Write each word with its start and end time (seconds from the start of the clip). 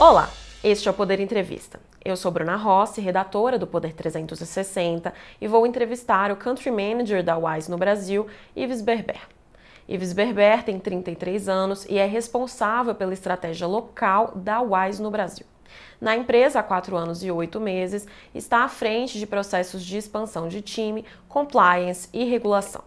Olá, 0.00 0.30
este 0.64 0.88
é 0.88 0.90
o 0.90 0.94
Poder 0.94 1.20
Entrevista. 1.20 1.78
Eu 2.02 2.16
sou 2.16 2.30
Bruna 2.32 2.56
Rossi, 2.56 3.02
redatora 3.02 3.58
do 3.58 3.66
Poder 3.66 3.92
360, 3.92 5.12
e 5.38 5.46
vou 5.46 5.66
entrevistar 5.66 6.32
o 6.32 6.36
Country 6.36 6.70
Manager 6.70 7.22
da 7.22 7.36
Wise 7.36 7.70
no 7.70 7.76
Brasil, 7.76 8.26
Ives 8.56 8.80
Berber. 8.80 9.20
Ives 9.86 10.14
Berber 10.14 10.64
tem 10.64 10.78
33 10.78 11.50
anos 11.50 11.84
e 11.84 11.98
é 11.98 12.06
responsável 12.06 12.94
pela 12.94 13.12
estratégia 13.12 13.66
local 13.66 14.32
da 14.36 14.62
Wise 14.62 15.02
no 15.02 15.10
Brasil. 15.10 15.44
Na 16.00 16.16
empresa 16.16 16.60
há 16.60 16.62
quatro 16.62 16.96
anos 16.96 17.22
e 17.22 17.30
oito 17.30 17.60
meses, 17.60 18.08
está 18.34 18.64
à 18.64 18.68
frente 18.68 19.18
de 19.18 19.26
processos 19.26 19.84
de 19.84 19.98
expansão 19.98 20.48
de 20.48 20.62
time, 20.62 21.04
compliance 21.28 22.08
e 22.10 22.24
regulação. 22.24 22.82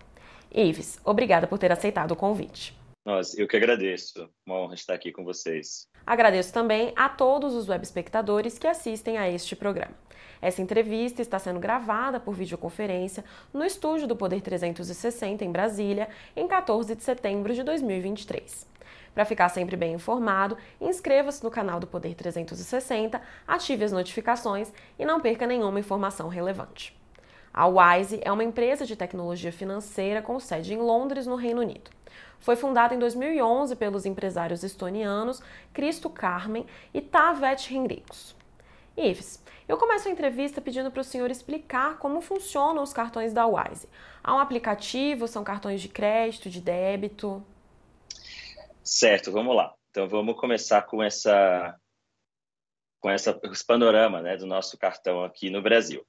Ives, 0.51 0.99
obrigada 1.05 1.45
por 1.45 1.59
ter 1.59 1.71
aceitado 1.71 2.13
o 2.13 2.15
convite. 2.15 2.75
Nossa, 3.05 3.39
eu 3.39 3.47
que 3.47 3.55
agradeço. 3.55 4.27
Uma 4.43 4.55
honra 4.55 4.73
estar 4.73 4.95
aqui 4.95 5.11
com 5.11 5.23
vocês. 5.23 5.87
Agradeço 6.05 6.51
também 6.51 6.91
a 6.95 7.07
todos 7.07 7.55
os 7.55 7.69
web 7.69 7.83
espectadores 7.83 8.59
que 8.59 8.67
assistem 8.67 9.17
a 9.17 9.29
este 9.29 9.55
programa. 9.55 9.93
Essa 10.41 10.61
entrevista 10.61 11.21
está 11.21 11.39
sendo 11.39 11.59
gravada 11.59 12.19
por 12.19 12.35
videoconferência 12.35 13.23
no 13.53 13.63
estúdio 13.63 14.05
do 14.05 14.15
Poder 14.15 14.41
360 14.41 15.45
em 15.45 15.51
Brasília, 15.51 16.09
em 16.35 16.45
14 16.45 16.95
de 16.95 17.03
setembro 17.03 17.53
de 17.53 17.63
2023. 17.63 18.67
Para 19.13 19.23
ficar 19.23 19.47
sempre 19.47 19.77
bem 19.77 19.93
informado, 19.93 20.57
inscreva-se 20.81 21.41
no 21.43 21.49
canal 21.49 21.79
do 21.79 21.87
Poder 21.87 22.13
360, 22.15 23.21
ative 23.47 23.85
as 23.85 23.93
notificações 23.93 24.73
e 24.99 25.05
não 25.05 25.21
perca 25.21 25.47
nenhuma 25.47 25.79
informação 25.79 26.27
relevante. 26.27 27.02
A 27.53 27.67
Wise 27.67 28.19
é 28.23 28.31
uma 28.31 28.43
empresa 28.43 28.83
de 28.83 28.95
tecnologia 28.95 29.51
financeira 29.51 30.23
com 30.23 30.39
sede 30.39 30.73
em 30.73 30.77
Londres, 30.77 31.27
no 31.27 31.35
Reino 31.35 31.61
Unido. 31.61 31.91
Foi 32.39 32.55
fundada 32.55 32.95
em 32.95 32.99
2011 32.99 33.75
pelos 33.75 34.05
empresários 34.05 34.63
estonianos 34.63 35.41
Cristo 35.71 36.09
Carmen 36.09 36.65
e 36.93 36.99
Tavet 36.99 37.73
Henriques. 37.73 38.35
Ives, 38.97 39.43
eu 39.67 39.77
começo 39.77 40.07
a 40.07 40.11
entrevista 40.11 40.59
pedindo 40.59 40.91
para 40.91 41.01
o 41.01 41.03
senhor 41.03 41.29
explicar 41.29 41.97
como 41.99 42.21
funcionam 42.21 42.81
os 42.81 42.91
cartões 42.91 43.33
da 43.33 43.45
Wise. 43.45 43.87
Há 44.23 44.35
um 44.35 44.39
aplicativo, 44.39 45.27
são 45.27 45.43
cartões 45.43 45.79
de 45.79 45.89
crédito, 45.89 46.49
de 46.49 46.59
débito? 46.59 47.43
Certo, 48.83 49.31
vamos 49.31 49.55
lá. 49.55 49.73
Então 49.91 50.09
vamos 50.09 50.35
começar 50.39 50.81
com 50.81 51.03
essa 51.03 51.79
com 52.99 53.09
essa 53.09 53.39
esse 53.43 53.65
panorama, 53.65 54.21
né, 54.21 54.37
do 54.37 54.47
nosso 54.47 54.77
cartão 54.77 55.23
aqui 55.23 55.49
no 55.49 55.61
Brasil. 55.61 56.05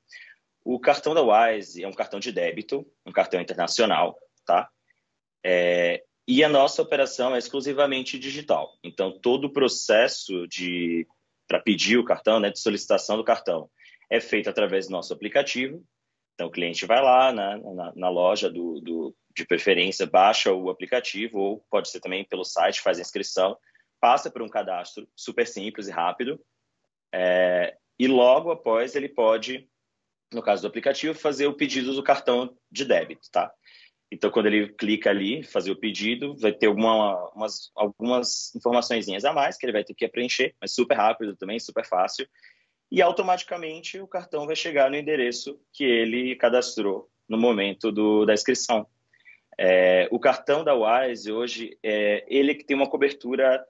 O 0.64 0.80
cartão 0.80 1.14
da 1.14 1.22
Wise 1.22 1.82
é 1.82 1.88
um 1.88 1.92
cartão 1.92 2.18
de 2.18 2.32
débito, 2.32 2.86
um 3.04 3.12
cartão 3.12 3.40
internacional, 3.40 4.18
tá? 4.46 4.70
É, 5.44 6.02
e 6.26 6.42
a 6.42 6.48
nossa 6.48 6.80
operação 6.80 7.34
é 7.34 7.38
exclusivamente 7.38 8.18
digital. 8.18 8.78
Então, 8.82 9.18
todo 9.20 9.44
o 9.46 9.52
processo 9.52 10.48
de 10.48 11.06
para 11.46 11.60
pedir 11.60 11.98
o 11.98 12.04
cartão, 12.04 12.40
né, 12.40 12.50
de 12.50 12.58
solicitação 12.58 13.18
do 13.18 13.24
cartão, 13.24 13.70
é 14.10 14.18
feito 14.18 14.48
através 14.48 14.86
do 14.86 14.92
nosso 14.92 15.12
aplicativo. 15.12 15.84
Então, 16.34 16.46
o 16.46 16.50
cliente 16.50 16.86
vai 16.86 17.02
lá 17.02 17.32
na, 17.32 17.58
na, 17.58 17.92
na 17.94 18.08
loja 18.08 18.50
do, 18.50 18.80
do, 18.80 19.14
de 19.36 19.46
preferência, 19.46 20.06
baixa 20.06 20.52
o 20.52 20.70
aplicativo, 20.70 21.38
ou 21.38 21.64
pode 21.70 21.90
ser 21.90 22.00
também 22.00 22.24
pelo 22.24 22.44
site, 22.44 22.80
faz 22.80 22.98
a 22.98 23.02
inscrição, 23.02 23.56
passa 24.00 24.30
por 24.30 24.42
um 24.42 24.48
cadastro 24.48 25.06
super 25.14 25.46
simples 25.46 25.86
e 25.86 25.90
rápido, 25.90 26.40
é, 27.12 27.76
e 27.98 28.08
logo 28.08 28.50
após 28.50 28.96
ele 28.96 29.08
pode, 29.08 29.68
no 30.34 30.42
caso 30.42 30.62
do 30.62 30.68
aplicativo, 30.68 31.14
fazer 31.14 31.46
o 31.46 31.54
pedido 31.54 31.94
do 31.94 32.02
cartão 32.02 32.56
de 32.70 32.84
débito, 32.84 33.30
tá? 33.30 33.52
Então, 34.10 34.30
quando 34.30 34.46
ele 34.46 34.68
clica 34.68 35.10
ali, 35.10 35.42
fazer 35.42 35.70
o 35.70 35.76
pedido, 35.76 36.36
vai 36.36 36.52
ter 36.52 36.68
uma, 36.68 37.30
umas, 37.30 37.72
algumas 37.74 38.54
informações 38.54 39.24
a 39.24 39.32
mais 39.32 39.56
que 39.56 39.66
ele 39.66 39.72
vai 39.72 39.82
ter 39.82 39.94
que 39.94 40.06
preencher, 40.08 40.54
mas 40.60 40.72
super 40.72 40.96
rápido 40.96 41.34
também, 41.36 41.58
super 41.58 41.84
fácil. 41.84 42.28
E 42.92 43.02
automaticamente 43.02 43.98
o 43.98 44.06
cartão 44.06 44.46
vai 44.46 44.54
chegar 44.54 44.88
no 44.88 44.96
endereço 44.96 45.58
que 45.72 45.82
ele 45.82 46.36
cadastrou 46.36 47.10
no 47.28 47.36
momento 47.36 47.90
do, 47.90 48.24
da 48.24 48.34
inscrição. 48.34 48.86
É, 49.58 50.08
o 50.12 50.18
cartão 50.20 50.62
da 50.62 50.74
Wise 50.74 51.32
hoje, 51.32 51.78
é, 51.82 52.24
ele 52.28 52.54
que 52.54 52.64
tem 52.64 52.76
uma 52.76 52.88
cobertura 52.88 53.66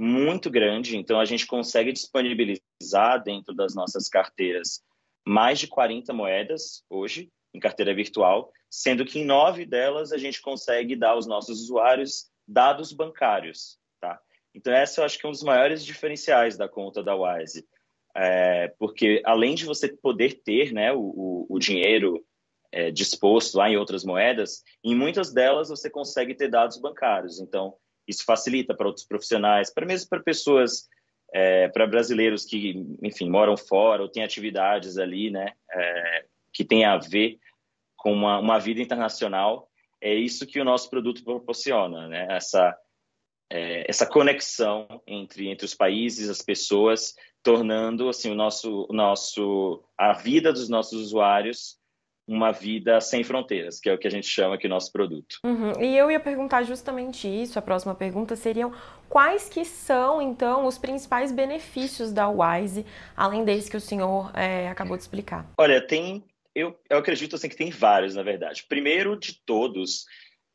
muito 0.00 0.50
grande, 0.50 0.96
então 0.96 1.18
a 1.18 1.24
gente 1.24 1.46
consegue 1.46 1.92
disponibilizar 1.92 3.22
dentro 3.22 3.54
das 3.54 3.74
nossas 3.74 4.08
carteiras 4.08 4.82
mais 5.30 5.60
de 5.60 5.68
40 5.68 6.12
moedas 6.12 6.82
hoje, 6.90 7.30
em 7.54 7.60
carteira 7.60 7.94
virtual, 7.94 8.52
sendo 8.68 9.04
que 9.04 9.20
em 9.20 9.24
nove 9.24 9.64
delas 9.64 10.12
a 10.12 10.18
gente 10.18 10.42
consegue 10.42 10.96
dar 10.96 11.10
aos 11.10 11.24
nossos 11.24 11.60
usuários 11.60 12.28
dados 12.46 12.92
bancários, 12.92 13.78
tá? 14.00 14.20
Então, 14.52 14.72
essa 14.72 15.00
eu 15.00 15.04
acho 15.04 15.16
que 15.16 15.24
é 15.24 15.28
um 15.28 15.32
dos 15.32 15.44
maiores 15.44 15.84
diferenciais 15.84 16.56
da 16.56 16.68
conta 16.68 17.00
da 17.00 17.14
Wise, 17.14 17.64
é, 18.16 18.74
porque 18.76 19.22
além 19.24 19.54
de 19.54 19.64
você 19.64 19.86
poder 19.88 20.42
ter 20.42 20.72
né, 20.72 20.92
o, 20.92 21.46
o, 21.48 21.58
dinheiro 21.60 22.24
é, 22.72 22.90
disposto 22.90 23.54
lá 23.56 23.70
em 23.70 23.76
outras 23.76 24.04
moedas, 24.04 24.64
em 24.82 24.96
muitas 24.96 25.32
delas 25.32 25.68
você 25.68 25.88
consegue 25.88 26.34
ter 26.34 26.48
dados 26.48 26.80
bancários. 26.80 27.38
Então, 27.38 27.76
isso 28.04 28.24
facilita 28.24 28.74
para 28.74 28.88
outros 28.88 29.06
profissionais, 29.06 29.72
para 29.72 29.86
mesmo 29.86 30.08
para 30.08 30.20
pessoas, 30.20 30.88
é, 31.32 31.68
para 31.68 31.86
brasileiros 31.86 32.44
que, 32.44 32.74
enfim, 33.02 33.28
moram 33.28 33.56
fora 33.56 34.02
ou 34.02 34.08
têm 34.08 34.22
atividades 34.22 34.98
ali, 34.98 35.30
né, 35.30 35.52
é, 35.72 36.24
que 36.52 36.64
tem 36.64 36.84
a 36.84 36.96
ver 36.96 37.38
com 37.96 38.12
uma, 38.12 38.38
uma 38.38 38.58
vida 38.58 38.80
internacional. 38.80 39.68
É 40.00 40.14
isso 40.14 40.46
que 40.46 40.60
o 40.60 40.64
nosso 40.64 40.88
produto 40.88 41.22
proporciona, 41.22 42.08
né? 42.08 42.26
Essa 42.30 42.76
é, 43.52 43.84
essa 43.88 44.06
conexão 44.06 45.02
entre 45.06 45.48
entre 45.48 45.66
os 45.66 45.74
países, 45.74 46.30
as 46.30 46.40
pessoas, 46.40 47.14
tornando 47.42 48.08
assim 48.08 48.30
o 48.30 48.34
nosso 48.34 48.86
o 48.88 48.92
nosso 48.94 49.84
a 49.98 50.14
vida 50.14 50.52
dos 50.52 50.68
nossos 50.68 51.00
usuários 51.02 51.79
uma 52.30 52.52
vida 52.52 53.00
sem 53.00 53.24
fronteiras, 53.24 53.80
que 53.80 53.88
é 53.88 53.94
o 53.94 53.98
que 53.98 54.06
a 54.06 54.10
gente 54.10 54.28
chama 54.28 54.54
aqui 54.54 54.66
o 54.66 54.70
nosso 54.70 54.92
produto. 54.92 55.36
Uhum. 55.44 55.72
E 55.82 55.96
eu 55.96 56.10
ia 56.10 56.20
perguntar 56.20 56.62
justamente 56.62 57.26
isso. 57.26 57.58
A 57.58 57.62
próxima 57.62 57.92
pergunta 57.92 58.36
seriam 58.36 58.72
quais 59.08 59.48
que 59.48 59.64
são 59.64 60.22
então 60.22 60.64
os 60.64 60.78
principais 60.78 61.32
benefícios 61.32 62.12
da 62.12 62.28
Wise, 62.28 62.86
além 63.16 63.44
desse 63.44 63.68
que 63.68 63.76
o 63.76 63.80
senhor 63.80 64.30
é, 64.32 64.68
acabou 64.68 64.96
de 64.96 65.02
explicar? 65.02 65.44
Olha, 65.58 65.84
tem 65.84 66.24
eu, 66.54 66.78
eu 66.88 66.98
acredito 66.98 67.36
assim 67.36 67.48
que 67.48 67.56
tem 67.56 67.70
vários, 67.70 68.14
na 68.14 68.22
verdade. 68.22 68.64
Primeiro 68.68 69.16
de 69.16 69.40
todos 69.44 70.04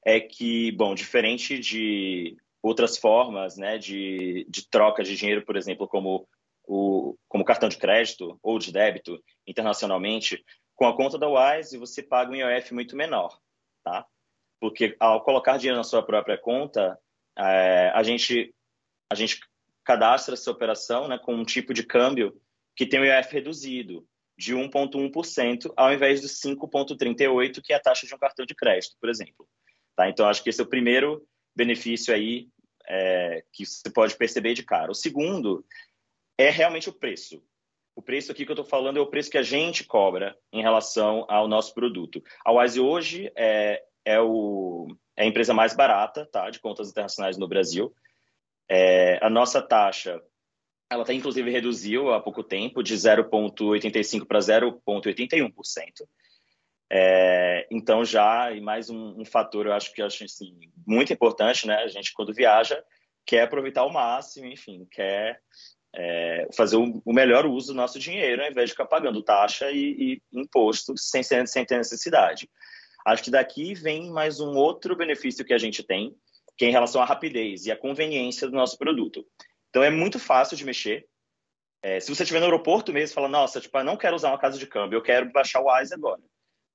é 0.06 0.19
que, 0.19 0.72
bom, 0.74 0.94
diferente 0.94 1.58
de 1.59 2.38
outras 2.62 2.97
formas, 2.97 3.58
né, 3.58 3.78
de, 3.78 4.46
de 4.50 4.69
troca 4.69 5.03
de 5.03 5.16
dinheiro, 5.16 5.46
por 5.46 5.56
exemplo, 5.56 5.88
como 5.88 6.28
o 6.68 7.16
como 7.28 7.46
cartão 7.46 7.69
de 7.69 7.78
crédito 7.78 8.40
ou 8.41 8.58
de 8.58 8.72
débito 8.72 9.22
internacionalmente, 9.46 10.44
com 10.75 10.86
a 10.86 10.96
conta 10.96 11.18
da 11.18 11.28
Wise 11.28 11.78
você 11.78 12.03
paga 12.03 12.31
um 12.31 12.36
IOF 12.36 12.74
muito 12.74 12.96
menor, 12.96 13.40
tá? 13.84 14.06
Porque 14.59 14.96
ao 15.00 15.24
colocar 15.24 15.58
dinheiro 15.58 15.78
na 15.78 15.84
sua 15.84 16.03
própria 16.03 16.38
conta, 16.38 17.00
é, 17.38 17.91
a 17.94 18.03
gente 18.03 18.53
a 19.12 19.16
gente 19.16 19.40
cadastra 19.84 20.34
essa 20.34 20.50
operação, 20.50 21.08
né, 21.08 21.18
com 21.19 21.35
um 21.35 21.46
tipo 21.46 21.74
de 21.74 21.84
câmbio 21.84 22.41
que 22.75 22.85
tem 22.85 23.00
o 23.00 23.06
IOF 23.06 23.31
reduzido 23.31 24.06
de 24.38 24.53
1,1%, 24.53 25.72
ao 25.78 25.94
invés 25.94 26.22
de 26.22 26.28
5,38%, 26.28 27.62
que 27.64 27.72
é 27.72 27.75
a 27.75 27.80
taxa 27.80 28.06
de 28.06 28.14
um 28.14 28.18
cartão 28.18 28.46
de 28.46 28.53
crédito, 28.53 28.96
por 29.00 29.09
exemplo. 29.09 29.47
Tá? 29.96 30.09
Então, 30.09 30.28
acho 30.28 30.44
que 30.44 30.50
esse 30.50 30.59
é 30.59 30.64
o 30.64 30.69
primeiro 30.69 31.25
benefício 31.56 32.14
aí 32.14 32.50
é, 32.88 33.44
que 33.53 33.66
você 33.66 33.90
pode 33.90 34.16
perceber 34.18 34.53
de 34.53 34.64
cara. 34.64 34.91
O 34.91 34.96
segundo 34.96 35.66
é 36.38 36.50
realmente 36.50 36.90
o 36.90 36.94
preço. 36.94 37.41
O 37.96 38.02
preço 38.02 38.32
aqui 38.32 38.46
que 38.46 38.52
eu 38.52 38.56
estou 38.56 38.66
falando 38.66 38.98
é 38.98 39.02
o 39.02 39.08
preço 39.08 39.32
que 39.32 39.38
a 39.38 39.44
gente 39.44 39.86
cobra 39.86 40.38
em 40.52 40.62
relação 40.62 41.26
ao 41.30 41.48
nosso 41.48 41.74
produto. 41.74 42.22
A 42.44 42.52
Wise 42.52 42.80
hoje 42.80 43.32
é, 43.36 43.82
é, 44.04 44.20
o, 44.20 44.88
é 45.16 45.24
a 45.24 45.26
empresa 45.26 45.54
mais 45.54 45.74
barata 45.74 46.26
tá, 46.26 46.50
de 46.50 46.60
contas 46.60 46.90
internacionais 46.90 47.38
no 47.38 47.47
Brasil. 47.47 47.96
É, 48.70 49.18
a 49.26 49.30
nossa 49.30 49.62
taxa 49.62 50.22
ela 50.90 51.03
até 51.03 51.14
inclusive 51.14 51.50
reduziu 51.50 52.14
há 52.14 52.22
pouco 52.22 52.44
tempo 52.44 52.84
de 52.84 52.96
0,85 52.96 54.26
para 54.26 54.40
0,81%. 54.40 55.53
É, 56.91 57.68
então 57.72 58.06
já 58.06 58.52
e 58.52 58.62
mais 58.62 58.90
um, 58.90 59.22
um, 59.22 59.26
fator 59.26 59.66
eu 59.66 59.74
acho 59.74 59.91
que 59.91 60.02
eu 60.02 60.06
acho 60.06 60.24
assim, 60.24 60.56
muito 60.86 61.12
importante, 61.12 61.66
né? 61.66 61.76
A 61.78 61.88
gente 61.88 62.14
quando 62.14 62.34
viaja 62.34 62.84
quer 63.26 63.44
aproveitar 63.44 63.82
ao 63.82 63.91
máximo, 63.91 64.46
enfim, 64.46 64.86
quer 64.91 65.41
é, 65.96 66.47
fazer 66.56 66.78
o, 66.78 67.02
o, 67.03 67.14
melhor 67.14 67.46
uso 67.46 67.68
do 67.68 67.78
nosso 67.78 67.97
dinheiro, 67.97 68.44
ao 68.44 68.52
invés 68.52 68.70
de 68.70 68.74
ficar 68.74 68.86
pagando 68.86 69.24
taxa 69.24 69.72
e, 69.72 70.22
e 70.34 70.40
imposto 70.40 70.94
sem, 70.97 71.24
sem 71.24 71.66
ter 71.66 71.78
necessidade. 71.78 72.50
Acho 73.06 73.24
que 73.24 73.32
daqui 73.32 73.74
vem 73.74 74.09
mais 74.12 74.40
um 74.40 74.56
outro 74.56 74.96
benefício 74.96 75.46
que 75.46 75.53
a 75.53 75.58
gente 75.58 75.84
tem, 75.84 76.16
que 76.58 76.66
é 76.66 76.70
em 76.70 76.72
relação 76.72 77.02
à 77.02 77.06
rapidez 77.06 77.66
e 77.66 77.72
à 77.72 77.78
conveniência 77.78 78.47
do 78.47 78.56
nosso 78.56 78.78
produto. 78.78 79.26
Então 79.70 79.84
é 79.84 79.90
muito 79.90 80.20
fácil 80.20 80.58
de 80.58 80.66
mexer. 80.66 81.06
É, 81.82 82.00
se 82.00 82.14
você 82.14 82.24
estiver 82.24 82.40
no 82.40 82.46
aeroporto 82.46 82.91
mesmo, 82.91 83.14
fala, 83.14 83.28
nossa, 83.28 83.62
tipo, 83.62 83.78
eu 83.78 83.84
não 83.84 83.96
quero 83.96 84.16
usar 84.16 84.30
uma 84.30 84.40
casa 84.40 84.58
de 84.58 84.66
câmbio, 84.66 84.98
eu 84.98 85.03
quero 85.03 85.32
baixar 85.32 85.62
o 85.62 85.72
Wise 85.72 85.94
agora. 85.94 86.22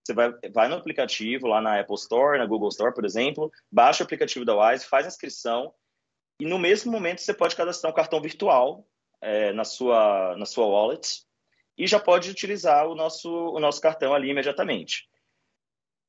Você 0.06 0.14
vai, 0.14 0.32
vai 0.52 0.68
no 0.68 0.76
aplicativo, 0.76 1.46
lá 1.46 1.60
na 1.60 1.80
Apple 1.80 1.96
Store, 1.96 2.38
na 2.38 2.46
Google 2.46 2.68
Store, 2.68 2.94
por 2.94 3.04
exemplo, 3.04 3.50
baixa 3.70 4.02
o 4.02 4.06
aplicativo 4.06 4.44
da 4.44 4.56
Wise, 4.56 4.86
faz 4.86 5.04
a 5.04 5.08
inscrição 5.08 5.74
e 6.40 6.46
no 6.46 6.58
mesmo 6.58 6.90
momento 6.90 7.20
você 7.20 7.34
pode 7.34 7.54
cadastrar 7.54 7.92
um 7.92 7.94
cartão 7.94 8.20
virtual 8.20 8.86
é, 9.20 9.52
na, 9.52 9.64
sua, 9.64 10.36
na 10.36 10.46
sua 10.46 10.66
wallet 10.66 11.22
e 11.76 11.86
já 11.86 11.98
pode 11.98 12.30
utilizar 12.30 12.86
o 12.86 12.94
nosso, 12.94 13.30
o 13.30 13.58
nosso 13.58 13.80
cartão 13.80 14.12
ali 14.12 14.30
imediatamente. 14.30 15.08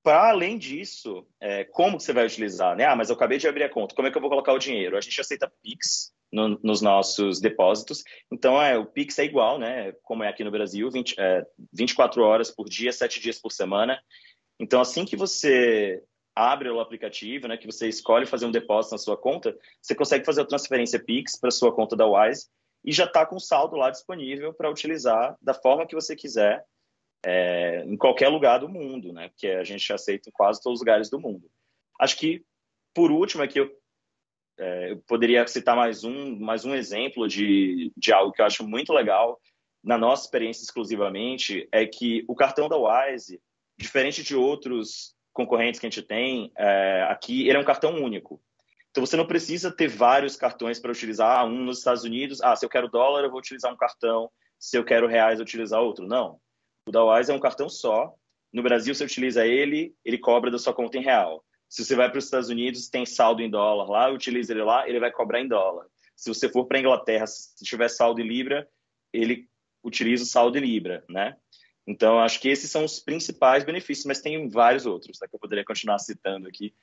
Para 0.03 0.29
além 0.29 0.57
disso, 0.57 1.25
é, 1.39 1.63
como 1.63 1.99
você 1.99 2.11
vai 2.11 2.25
utilizar? 2.25 2.75
Né? 2.75 2.85
Ah, 2.85 2.95
mas 2.95 3.09
eu 3.09 3.15
acabei 3.15 3.37
de 3.37 3.47
abrir 3.47 3.63
a 3.63 3.69
conta, 3.69 3.95
como 3.95 4.07
é 4.07 4.11
que 4.11 4.17
eu 4.17 4.21
vou 4.21 4.29
colocar 4.29 4.51
o 4.51 4.59
dinheiro? 4.59 4.97
A 4.97 5.01
gente 5.01 5.21
aceita 5.21 5.51
Pix 5.61 6.11
no, 6.31 6.59
nos 6.63 6.81
nossos 6.81 7.39
depósitos, 7.39 8.03
então 8.31 8.61
é, 8.61 8.77
o 8.77 8.85
Pix 8.85 9.19
é 9.19 9.25
igual, 9.25 9.59
né? 9.59 9.93
como 10.03 10.23
é 10.23 10.27
aqui 10.27 10.43
no 10.43 10.51
Brasil, 10.51 10.89
20, 10.89 11.15
é, 11.17 11.45
24 11.71 12.23
horas 12.23 12.49
por 12.49 12.67
dia, 12.67 12.91
7 12.91 13.19
dias 13.19 13.39
por 13.39 13.51
semana. 13.51 14.01
Então, 14.59 14.81
assim 14.81 15.05
que 15.05 15.15
você 15.15 16.03
abre 16.35 16.69
o 16.69 16.79
aplicativo, 16.79 17.47
né, 17.47 17.57
que 17.57 17.65
você 17.65 17.87
escolhe 17.87 18.25
fazer 18.25 18.45
um 18.45 18.51
depósito 18.51 18.95
na 18.95 18.99
sua 18.99 19.17
conta, 19.17 19.55
você 19.81 19.93
consegue 19.93 20.25
fazer 20.25 20.41
a 20.41 20.45
transferência 20.45 21.03
Pix 21.03 21.37
para 21.39 21.51
sua 21.51 21.73
conta 21.73 21.95
da 21.95 22.05
Wise 22.05 22.47
e 22.83 22.91
já 22.91 23.05
está 23.05 23.25
com 23.25 23.39
saldo 23.39 23.75
lá 23.75 23.89
disponível 23.89 24.53
para 24.53 24.69
utilizar 24.69 25.37
da 25.41 25.53
forma 25.53 25.85
que 25.85 25.95
você 25.95 26.15
quiser 26.15 26.65
é, 27.23 27.83
em 27.85 27.95
qualquer 27.95 28.29
lugar 28.29 28.59
do 28.59 28.69
mundo, 28.69 29.13
né? 29.13 29.29
Porque 29.29 29.47
a 29.47 29.63
gente 29.63 29.91
aceita 29.93 30.29
em 30.29 30.31
quase 30.31 30.61
todos 30.61 30.79
os 30.79 30.81
lugares 30.81 31.09
do 31.09 31.19
mundo. 31.19 31.49
Acho 31.99 32.17
que, 32.17 32.43
por 32.93 33.11
último, 33.11 33.43
aqui 33.43 33.59
eu, 33.59 33.71
é, 34.57 34.91
eu 34.91 34.97
poderia 35.07 35.45
citar 35.47 35.75
mais 35.75 36.03
um, 36.03 36.39
mais 36.39 36.65
um 36.65 36.73
exemplo 36.73 37.27
de, 37.27 37.91
de 37.95 38.11
algo 38.11 38.31
que 38.31 38.41
eu 38.41 38.45
acho 38.45 38.67
muito 38.67 38.91
legal, 38.91 39.39
na 39.83 39.97
nossa 39.97 40.25
experiência 40.25 40.63
exclusivamente, 40.63 41.67
é 41.71 41.85
que 41.85 42.23
o 42.27 42.35
cartão 42.35 42.69
da 42.69 42.77
Wise, 42.77 43.41
diferente 43.77 44.23
de 44.23 44.35
outros 44.35 45.15
concorrentes 45.33 45.79
que 45.79 45.85
a 45.85 45.89
gente 45.89 46.01
tem, 46.03 46.51
é, 46.57 47.03
aqui 47.09 47.47
ele 47.47 47.57
é 47.57 47.59
um 47.59 47.65
cartão 47.65 47.95
único. 47.95 48.41
Então 48.91 49.05
você 49.05 49.15
não 49.15 49.25
precisa 49.25 49.71
ter 49.71 49.87
vários 49.87 50.35
cartões 50.35 50.79
para 50.79 50.91
utilizar. 50.91 51.39
Ah, 51.39 51.45
um 51.45 51.63
nos 51.63 51.79
Estados 51.79 52.03
Unidos, 52.03 52.41
ah, 52.41 52.55
se 52.55 52.65
eu 52.65 52.69
quero 52.69 52.89
dólar, 52.89 53.23
eu 53.23 53.29
vou 53.29 53.39
utilizar 53.39 53.73
um 53.73 53.77
cartão. 53.77 54.29
Se 54.59 54.77
eu 54.77 54.83
quero 54.83 55.07
reais, 55.07 55.39
eu 55.39 55.43
utilizar 55.43 55.81
outro. 55.81 56.05
Não. 56.05 56.39
O 56.87 56.91
da 56.91 57.03
Wise 57.03 57.31
é 57.31 57.33
um 57.33 57.39
cartão 57.39 57.69
só. 57.69 58.13
No 58.51 58.61
Brasil, 58.61 58.93
você 58.93 59.05
utiliza 59.05 59.47
ele, 59.47 59.95
ele 60.03 60.17
cobra 60.17 60.51
da 60.51 60.59
sua 60.59 60.73
conta 60.73 60.97
em 60.97 61.01
real. 61.01 61.43
Se 61.69 61.85
você 61.85 61.95
vai 61.95 62.09
para 62.09 62.19
os 62.19 62.25
Estados 62.25 62.49
Unidos, 62.49 62.89
tem 62.89 63.05
saldo 63.05 63.41
em 63.41 63.49
dólar 63.49 63.89
lá, 63.89 64.11
utiliza 64.11 64.51
ele 64.51 64.61
lá, 64.61 64.87
ele 64.89 64.99
vai 64.99 65.09
cobrar 65.09 65.39
em 65.39 65.47
dólar. 65.47 65.85
Se 66.17 66.27
você 66.27 66.49
for 66.49 66.65
para 66.65 66.77
a 66.77 66.81
Inglaterra, 66.81 67.25
se 67.25 67.63
tiver 67.63 67.87
saldo 67.87 68.19
em 68.19 68.27
libra, 68.27 68.67
ele 69.13 69.47
utiliza 69.81 70.23
o 70.23 70.27
saldo 70.27 70.57
em 70.57 70.61
libra, 70.61 71.03
né? 71.09 71.37
Então, 71.87 72.19
acho 72.19 72.41
que 72.41 72.49
esses 72.49 72.69
são 72.69 72.83
os 72.83 72.99
principais 72.99 73.63
benefícios, 73.63 74.05
mas 74.05 74.21
tem 74.21 74.49
vários 74.49 74.85
outros, 74.85 75.17
tá, 75.17 75.27
que 75.27 75.35
eu 75.35 75.39
poderia 75.39 75.63
continuar 75.63 75.97
citando 75.97 76.47
aqui 76.47 76.73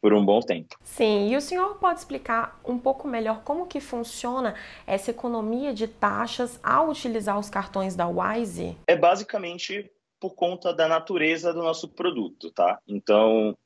por 0.00 0.14
um 0.14 0.24
bom 0.24 0.40
tempo. 0.40 0.76
Sim, 0.82 1.30
e 1.30 1.36
o 1.36 1.40
senhor 1.40 1.74
pode 1.76 1.98
explicar 1.98 2.58
um 2.64 2.78
pouco 2.78 3.06
melhor 3.06 3.42
como 3.42 3.66
que 3.66 3.80
funciona 3.80 4.54
essa 4.86 5.10
economia 5.10 5.74
de 5.74 5.86
taxas 5.86 6.58
ao 6.62 6.88
utilizar 6.88 7.38
os 7.38 7.50
cartões 7.50 7.94
da 7.94 8.08
Wise? 8.08 8.76
É 8.86 8.96
basicamente 8.96 9.90
por 10.18 10.34
conta 10.34 10.72
da 10.72 10.88
natureza 10.88 11.52
do 11.52 11.62
nosso 11.62 11.88
produto, 11.88 12.50
tá? 12.50 12.78
Então, 12.86 13.56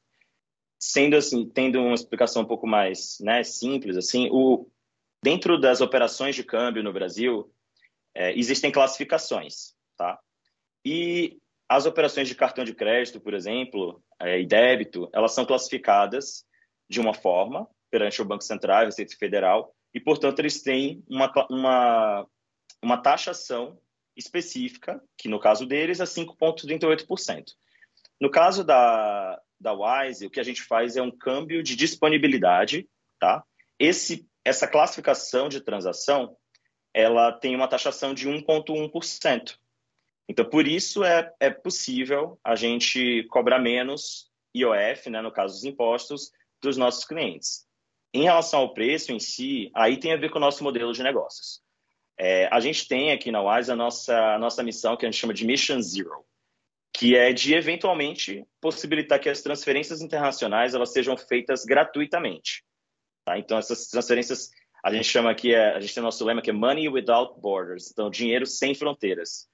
sendo 0.78 1.16
assim, 1.16 1.48
tendo 1.48 1.80
uma 1.80 1.94
explicação 1.94 2.42
um 2.42 2.46
pouco 2.46 2.66
mais, 2.66 3.18
né, 3.20 3.42
simples 3.42 3.96
assim, 3.96 4.28
o 4.30 4.66
dentro 5.22 5.58
das 5.58 5.80
operações 5.80 6.34
de 6.36 6.44
câmbio 6.44 6.82
no 6.82 6.92
Brasil 6.92 7.50
é, 8.14 8.38
existem 8.38 8.70
classificações, 8.70 9.74
tá? 9.96 10.18
E 10.84 11.38
as 11.68 11.86
operações 11.86 12.28
de 12.28 12.34
cartão 12.34 12.64
de 12.64 12.74
crédito, 12.74 13.20
por 13.20 13.34
exemplo, 13.34 14.02
é, 14.20 14.40
e 14.40 14.46
débito, 14.46 15.08
elas 15.12 15.32
são 15.32 15.44
classificadas 15.44 16.44
de 16.88 17.00
uma 17.00 17.14
forma 17.14 17.68
perante 17.90 18.20
o 18.20 18.24
Banco 18.24 18.42
Central 18.42 18.82
e 18.82 18.86
Receita 18.86 19.16
Federal, 19.16 19.74
e, 19.94 20.00
portanto, 20.00 20.40
eles 20.40 20.62
têm 20.62 21.04
uma, 21.08 21.32
uma, 21.48 22.26
uma 22.82 22.96
taxação 22.96 23.78
específica, 24.16 25.00
que 25.16 25.28
no 25.28 25.38
caso 25.38 25.64
deles 25.64 26.00
é 26.00 26.04
5,38%. 26.04 27.52
No 28.20 28.30
caso 28.30 28.64
da, 28.64 29.40
da 29.60 29.72
Wise, 29.72 30.26
o 30.26 30.30
que 30.30 30.40
a 30.40 30.44
gente 30.44 30.62
faz 30.62 30.96
é 30.96 31.02
um 31.02 31.10
câmbio 31.10 31.62
de 31.62 31.76
disponibilidade, 31.76 32.88
tá? 33.18 33.44
Esse, 33.78 34.26
essa 34.44 34.66
classificação 34.66 35.48
de 35.48 35.60
transação, 35.60 36.36
ela 36.92 37.32
tem 37.32 37.54
uma 37.54 37.68
taxação 37.68 38.12
de 38.12 38.28
1,1%. 38.28 39.56
Então, 40.28 40.44
por 40.44 40.66
isso 40.66 41.04
é, 41.04 41.30
é 41.38 41.50
possível 41.50 42.38
a 42.42 42.56
gente 42.56 43.24
cobrar 43.24 43.58
menos 43.58 44.30
IOF, 44.56 45.10
né, 45.10 45.20
no 45.20 45.32
caso 45.32 45.54
dos 45.54 45.64
impostos, 45.64 46.30
dos 46.62 46.76
nossos 46.76 47.04
clientes. 47.04 47.66
Em 48.12 48.22
relação 48.22 48.60
ao 48.60 48.72
preço 48.72 49.12
em 49.12 49.18
si, 49.18 49.70
aí 49.74 49.98
tem 49.98 50.12
a 50.12 50.16
ver 50.16 50.30
com 50.30 50.38
o 50.38 50.40
nosso 50.40 50.62
modelo 50.62 50.92
de 50.92 51.02
negócios. 51.02 51.60
É, 52.18 52.46
a 52.46 52.60
gente 52.60 52.86
tem 52.86 53.12
aqui 53.12 53.32
na 53.32 53.42
Wise 53.42 53.72
a 53.72 53.76
nossa, 53.76 54.16
a 54.34 54.38
nossa 54.38 54.62
missão, 54.62 54.96
que 54.96 55.04
a 55.04 55.10
gente 55.10 55.20
chama 55.20 55.34
de 55.34 55.44
Mission 55.44 55.80
Zero, 55.82 56.24
que 56.92 57.16
é 57.16 57.32
de 57.32 57.54
eventualmente 57.54 58.44
possibilitar 58.60 59.18
que 59.18 59.28
as 59.28 59.42
transferências 59.42 60.00
internacionais 60.00 60.74
elas 60.74 60.92
sejam 60.92 61.16
feitas 61.16 61.64
gratuitamente. 61.64 62.64
Tá? 63.24 63.36
Então, 63.36 63.58
essas 63.58 63.88
transferências, 63.88 64.50
a 64.82 64.92
gente 64.92 65.08
chama 65.08 65.30
aqui, 65.30 65.52
é, 65.52 65.74
a 65.74 65.80
gente 65.80 65.92
tem 65.92 66.02
nosso 66.02 66.24
lema 66.24 66.40
que 66.40 66.50
é 66.50 66.52
Money 66.52 66.88
Without 66.88 67.40
Borders, 67.40 67.90
então 67.90 68.08
dinheiro 68.08 68.46
sem 68.46 68.74
fronteiras. 68.74 69.48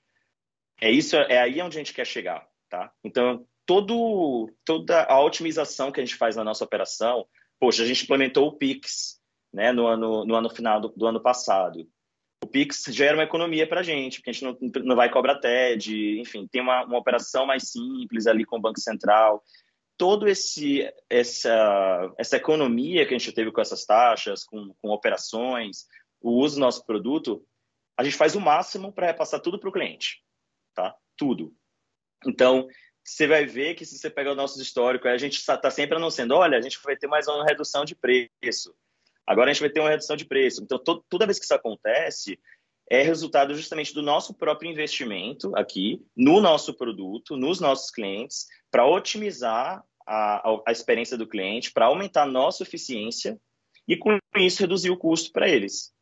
É 0.81 0.91
isso, 0.91 1.15
é 1.17 1.38
aí 1.38 1.61
onde 1.61 1.77
a 1.77 1.81
gente 1.81 1.93
quer 1.93 2.06
chegar, 2.06 2.47
tá? 2.69 2.91
Então, 3.05 3.47
todo, 3.67 4.50
toda 4.65 5.05
a 5.05 5.23
otimização 5.23 5.93
que 5.93 6.00
a 6.00 6.05
gente 6.05 6.17
faz 6.17 6.37
na 6.37 6.43
nossa 6.43 6.65
operação, 6.65 7.27
poxa, 7.59 7.82
a 7.82 7.87
gente 7.87 8.05
implementou 8.05 8.49
o 8.49 8.56
Pix, 8.56 9.21
né, 9.53 9.73
no 9.73 9.87
ano, 9.87 10.25
no 10.25 10.35
ano 10.35 10.49
final 10.49 10.81
do, 10.81 10.88
do 10.88 11.06
ano 11.06 11.21
passado. 11.21 11.87
O 12.43 12.47
Pix 12.47 12.85
gera 12.88 13.15
uma 13.15 13.25
economia 13.25 13.69
para 13.69 13.81
a 13.81 13.82
gente, 13.82 14.19
porque 14.19 14.31
a 14.31 14.32
gente 14.32 14.44
não, 14.44 14.56
não 14.85 14.97
vai 14.97 15.11
cobrar 15.11 15.38
TED, 15.38 16.19
enfim, 16.19 16.49
tem 16.50 16.62
uma, 16.62 16.85
uma 16.85 16.99
operação 16.99 17.44
mais 17.44 17.71
simples 17.71 18.27
ali 18.27 18.47
com 18.47 18.56
o 18.56 18.61
Banco 18.61 18.81
Central. 18.81 19.43
Todo 19.99 20.27
esse 20.27 20.91
essa 21.11 22.11
essa 22.17 22.38
economia 22.38 23.06
que 23.06 23.15
a 23.15 23.19
gente 23.19 23.32
teve 23.32 23.53
com 23.53 23.61
essas 23.61 23.85
taxas, 23.85 24.44
com, 24.44 24.73
com 24.81 24.88
operações, 24.88 25.85
o 26.23 26.31
uso 26.31 26.55
do 26.55 26.62
nosso 26.62 26.87
produto, 26.87 27.44
a 27.99 28.03
gente 28.03 28.17
faz 28.17 28.35
o 28.35 28.41
máximo 28.41 28.91
para 28.91 29.09
repassar 29.09 29.41
tudo 29.41 29.61
para 29.61 29.69
o 29.69 29.73
cliente 29.73 30.23
tá? 30.75 30.94
Tudo. 31.17 31.55
Então, 32.26 32.69
você 33.05 33.26
vai 33.26 33.46
ver 33.46 33.75
que 33.75 33.84
se 33.84 33.99
você 33.99 34.11
pegar 34.11 34.32
o 34.32 34.37
nosso 34.37 34.61
histórico, 34.61 35.08
a 35.08 35.19
gente 35.19 35.38
está 35.38 35.70
sempre 35.70 35.96
anunciando, 35.96 36.34
olha, 36.34 36.58
a 36.58 36.61
gente 36.61 36.78
vai 36.82 36.96
ter 36.96 37.06
mais 37.06 37.26
uma 37.26 37.44
redução 37.44 37.84
de 37.84 37.94
preço. 37.94 38.75
Agora 39.26 39.50
a 39.50 39.52
gente 39.52 39.62
vai 39.62 39.70
ter 39.70 39.81
uma 39.81 39.91
redução 39.91 40.17
de 40.17 40.24
preço. 40.24 40.62
Então, 40.62 40.79
to 40.79 41.05
toda 41.08 41.27
vez 41.27 41.39
que 41.39 41.44
isso 41.44 41.55
acontece, 41.55 42.39
é 42.91 43.03
resultado 43.03 43.55
justamente 43.55 43.94
do 43.94 44.03
nosso 44.03 44.34
próprio 44.34 44.70
investimento 44.70 45.56
aqui, 45.56 46.05
no 46.17 46.41
nosso 46.41 46.74
produto, 46.74 47.36
nos 47.36 47.60
nossos 47.60 47.91
clientes, 47.91 48.46
para 48.70 48.86
otimizar 48.86 49.84
a, 50.06 50.60
a, 50.67 50.72
experiência 50.72 51.17
do 51.17 51.29
cliente, 51.29 51.72
para 51.72 51.86
aumentar 51.86 52.24
a 52.24 52.27
nossa 52.27 52.65
eficiência 52.65 53.41
e, 53.86 53.96
com 53.96 54.19
isso, 54.36 54.60
reduzir 54.60 54.91
o 54.91 54.96
custo 54.96 55.31
para 55.31 55.48
eles. 55.48 55.93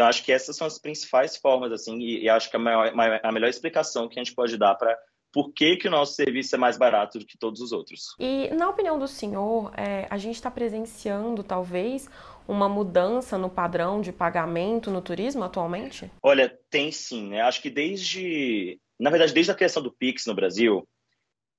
Então, 0.00 0.08
acho 0.08 0.24
que 0.24 0.32
essas 0.32 0.56
são 0.56 0.66
as 0.66 0.78
principais 0.78 1.36
formas, 1.36 1.70
assim, 1.72 1.98
e, 1.98 2.22
e 2.22 2.28
acho 2.30 2.48
que 2.48 2.56
a, 2.56 2.58
maior, 2.58 2.90
a 3.22 3.30
melhor 3.30 3.50
explicação 3.50 4.08
que 4.08 4.18
a 4.18 4.24
gente 4.24 4.34
pode 4.34 4.56
dar 4.56 4.74
para 4.74 4.98
por 5.30 5.52
que, 5.52 5.76
que 5.76 5.88
o 5.88 5.90
nosso 5.90 6.14
serviço 6.14 6.54
é 6.54 6.58
mais 6.58 6.78
barato 6.78 7.18
do 7.18 7.26
que 7.26 7.36
todos 7.36 7.60
os 7.60 7.70
outros. 7.70 8.14
E, 8.18 8.48
na 8.54 8.70
opinião 8.70 8.98
do 8.98 9.06
senhor, 9.06 9.70
é, 9.76 10.06
a 10.08 10.16
gente 10.16 10.36
está 10.36 10.50
presenciando, 10.50 11.44
talvez, 11.44 12.08
uma 12.48 12.66
mudança 12.66 13.36
no 13.36 13.50
padrão 13.50 14.00
de 14.00 14.10
pagamento 14.10 14.90
no 14.90 15.02
turismo 15.02 15.44
atualmente? 15.44 16.10
Olha, 16.22 16.58
tem 16.70 16.90
sim, 16.90 17.28
né? 17.28 17.42
Acho 17.42 17.60
que 17.60 17.68
desde, 17.68 18.80
na 18.98 19.10
verdade, 19.10 19.34
desde 19.34 19.52
a 19.52 19.54
criação 19.54 19.82
do 19.82 19.92
Pix 19.92 20.24
no 20.24 20.34
Brasil, 20.34 20.88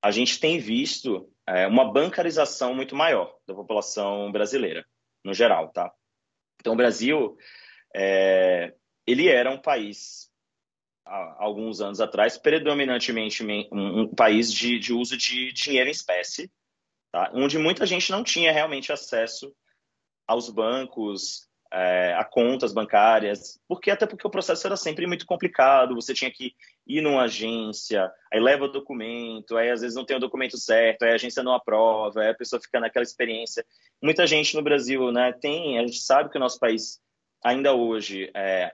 a 0.04 0.10
gente 0.10 0.40
tem 0.40 0.58
visto 0.58 1.30
é, 1.48 1.68
uma 1.68 1.94
bancarização 1.94 2.74
muito 2.74 2.96
maior 2.96 3.36
da 3.48 3.54
população 3.54 4.32
brasileira, 4.32 4.84
no 5.24 5.32
geral, 5.32 5.72
tá? 5.72 5.94
Então, 6.60 6.74
o 6.74 6.78
Brasil 6.78 7.38
é, 7.96 8.74
ele 9.06 9.28
era 9.28 9.52
um 9.52 9.58
país, 9.58 10.30
há 11.06 11.44
alguns 11.44 11.82
anos 11.82 12.00
atrás, 12.00 12.38
predominantemente 12.38 13.44
um, 13.44 14.02
um 14.02 14.08
país 14.08 14.52
de, 14.52 14.80
de, 14.80 14.94
uso 14.94 15.18
de 15.18 15.52
dinheiro 15.54 15.90
em 15.90 15.92
espécie, 15.92 16.52
tá? 17.12 17.32
onde 17.34 17.58
muita 17.58 17.86
gente 17.86 18.12
não 18.12 18.24
tinha 18.24 18.52
realmente 18.52 18.92
acesso 18.92 19.54
aos 20.28 20.50
bancos, 20.50 21.50
é, 21.74 22.14
a 22.16 22.26
contas 22.26 22.74
bancárias, 22.74 23.60
porque 23.68 23.90
até 23.90 24.06
porque 24.06 24.28
o 24.28 24.32
processo 24.32 24.68
era 24.68 24.76
sempre 24.76 25.08
muito 25.08 25.26
complicado, 25.26 25.96
você 25.96 26.14
tinha 26.14 26.30
que 26.30 26.54
ir 26.86 27.02
numa 27.02 27.24
agência, 27.24 28.12
aí 28.32 28.40
leva 28.42 28.66
o 28.66 28.72
documento, 28.72 29.56
aí 29.56 29.70
às 29.70 29.80
vezes 29.80 29.96
não 29.96 30.06
tem 30.06 30.18
o 30.18 30.20
documento 30.20 30.58
certo, 30.58 31.04
aí 31.04 31.12
a 31.12 31.16
agência 31.16 31.42
não 31.42 31.54
aprova, 31.54 32.22
aí 32.22 32.30
a 32.30 32.36
pessoa 32.36 32.62
fica 32.62 32.80
naquela 32.80 33.04
experiência. 33.04 33.66
Muita 34.02 34.28
gente 34.28 34.56
no 34.56 34.62
Brasil, 34.62 35.12
né, 35.12 35.32
tem, 35.32 35.80
a 35.80 35.86
gente 35.86 36.00
sabe 36.00 36.30
que 36.30 36.38
o 36.38 36.42
nosso 36.42 36.60
país 36.60 37.00
ainda 37.44 37.74
hoje 37.74 38.30
é, 38.36 38.74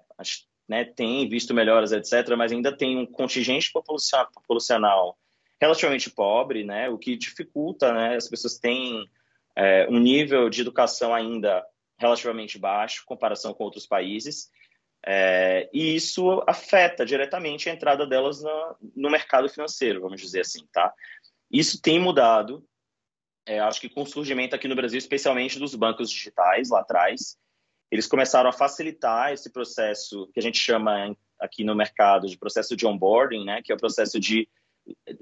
né, 0.68 0.84
tem 0.84 1.28
visto 1.30 1.54
melhoras, 1.54 1.92
etc., 1.92 2.36
mas 2.38 2.52
ainda 2.52 2.76
tem 2.76 2.98
um 2.98 3.06
contingente 3.06 3.72
populacional 3.72 5.18
relativamente 5.60 6.10
pobre, 6.10 6.64
né, 6.64 6.90
o 6.90 6.98
que 6.98 7.16
dificulta, 7.16 7.94
né, 7.94 8.16
as 8.16 8.28
pessoas 8.28 8.58
têm 8.60 9.10
é, 9.56 9.88
um 9.90 10.00
nível 10.00 10.50
de 10.50 10.62
educação 10.62 11.14
ainda 11.14 11.66
relativamente 11.98 12.60
baixo, 12.60 13.02
em 13.02 13.06
comparação 13.06 13.54
com 13.54 13.64
outros 13.64 13.88
países. 13.88 14.52
É, 15.06 15.70
e 15.74 15.96
isso 15.96 16.44
afeta 16.46 17.06
diretamente 17.06 17.70
a 17.70 17.74
entrada 17.74 18.06
delas 18.06 18.44
no, 18.96 19.10
mercado 19.10 19.48
financeiro, 19.50 20.02
vamos 20.02 20.20
dizer 20.20 20.42
assim, 20.42 20.68
tá? 20.72 20.94
Isso 21.50 21.82
tem 21.82 22.00
mudado, 22.00 22.64
é, 23.46 23.60
acho 23.60 23.80
que 23.80 23.90
com 23.90 24.02
o 24.02 24.06
surgimento 24.06 24.54
aqui 24.54 24.68
no 24.68 24.76
Brasil, 24.76 24.98
especialmente 24.98 25.58
dos 25.58 25.74
bancos 25.76 26.12
digitais 26.12 26.70
lá 26.70 26.82
atrás, 26.82 27.38
eles 27.92 28.08
começaram 28.08 28.50
a 28.50 28.54
facilitar 28.54 29.32
esse 29.32 29.52
processo 29.52 30.30
que 30.34 30.40
a 30.40 30.44
gente 30.44 30.58
chama 30.58 31.16
aqui 31.40 31.64
no 31.64 31.76
mercado 31.76 32.28
de 32.28 32.38
processo 32.38 32.76
de 32.76 32.86
onboarding, 32.86 33.46
né, 33.46 33.62
que 33.62 33.72
é 33.72 33.76
o 33.76 33.80
processo 33.80 34.20
de 34.20 34.48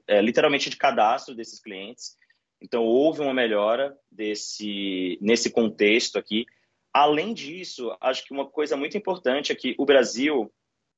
é, 0.07 0.21
literalmente 0.21 0.69
de 0.69 0.77
cadastro 0.77 1.35
desses 1.35 1.59
clientes. 1.59 2.17
Então 2.61 2.83
houve 2.83 3.21
uma 3.21 3.33
melhora 3.33 3.95
desse 4.11 5.17
nesse 5.21 5.49
contexto 5.49 6.17
aqui. 6.17 6.45
Além 6.93 7.33
disso, 7.33 7.95
acho 7.99 8.23
que 8.23 8.33
uma 8.33 8.49
coisa 8.49 8.77
muito 8.77 8.97
importante 8.97 9.51
é 9.51 9.55
que 9.55 9.75
o 9.77 9.85
Brasil 9.85 10.51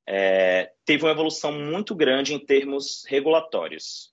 é, 0.06 0.72
teve 0.84 1.04
uma 1.04 1.10
evolução 1.10 1.52
muito 1.52 1.94
grande 1.94 2.32
em 2.32 2.38
termos 2.38 3.04
regulatórios 3.06 4.12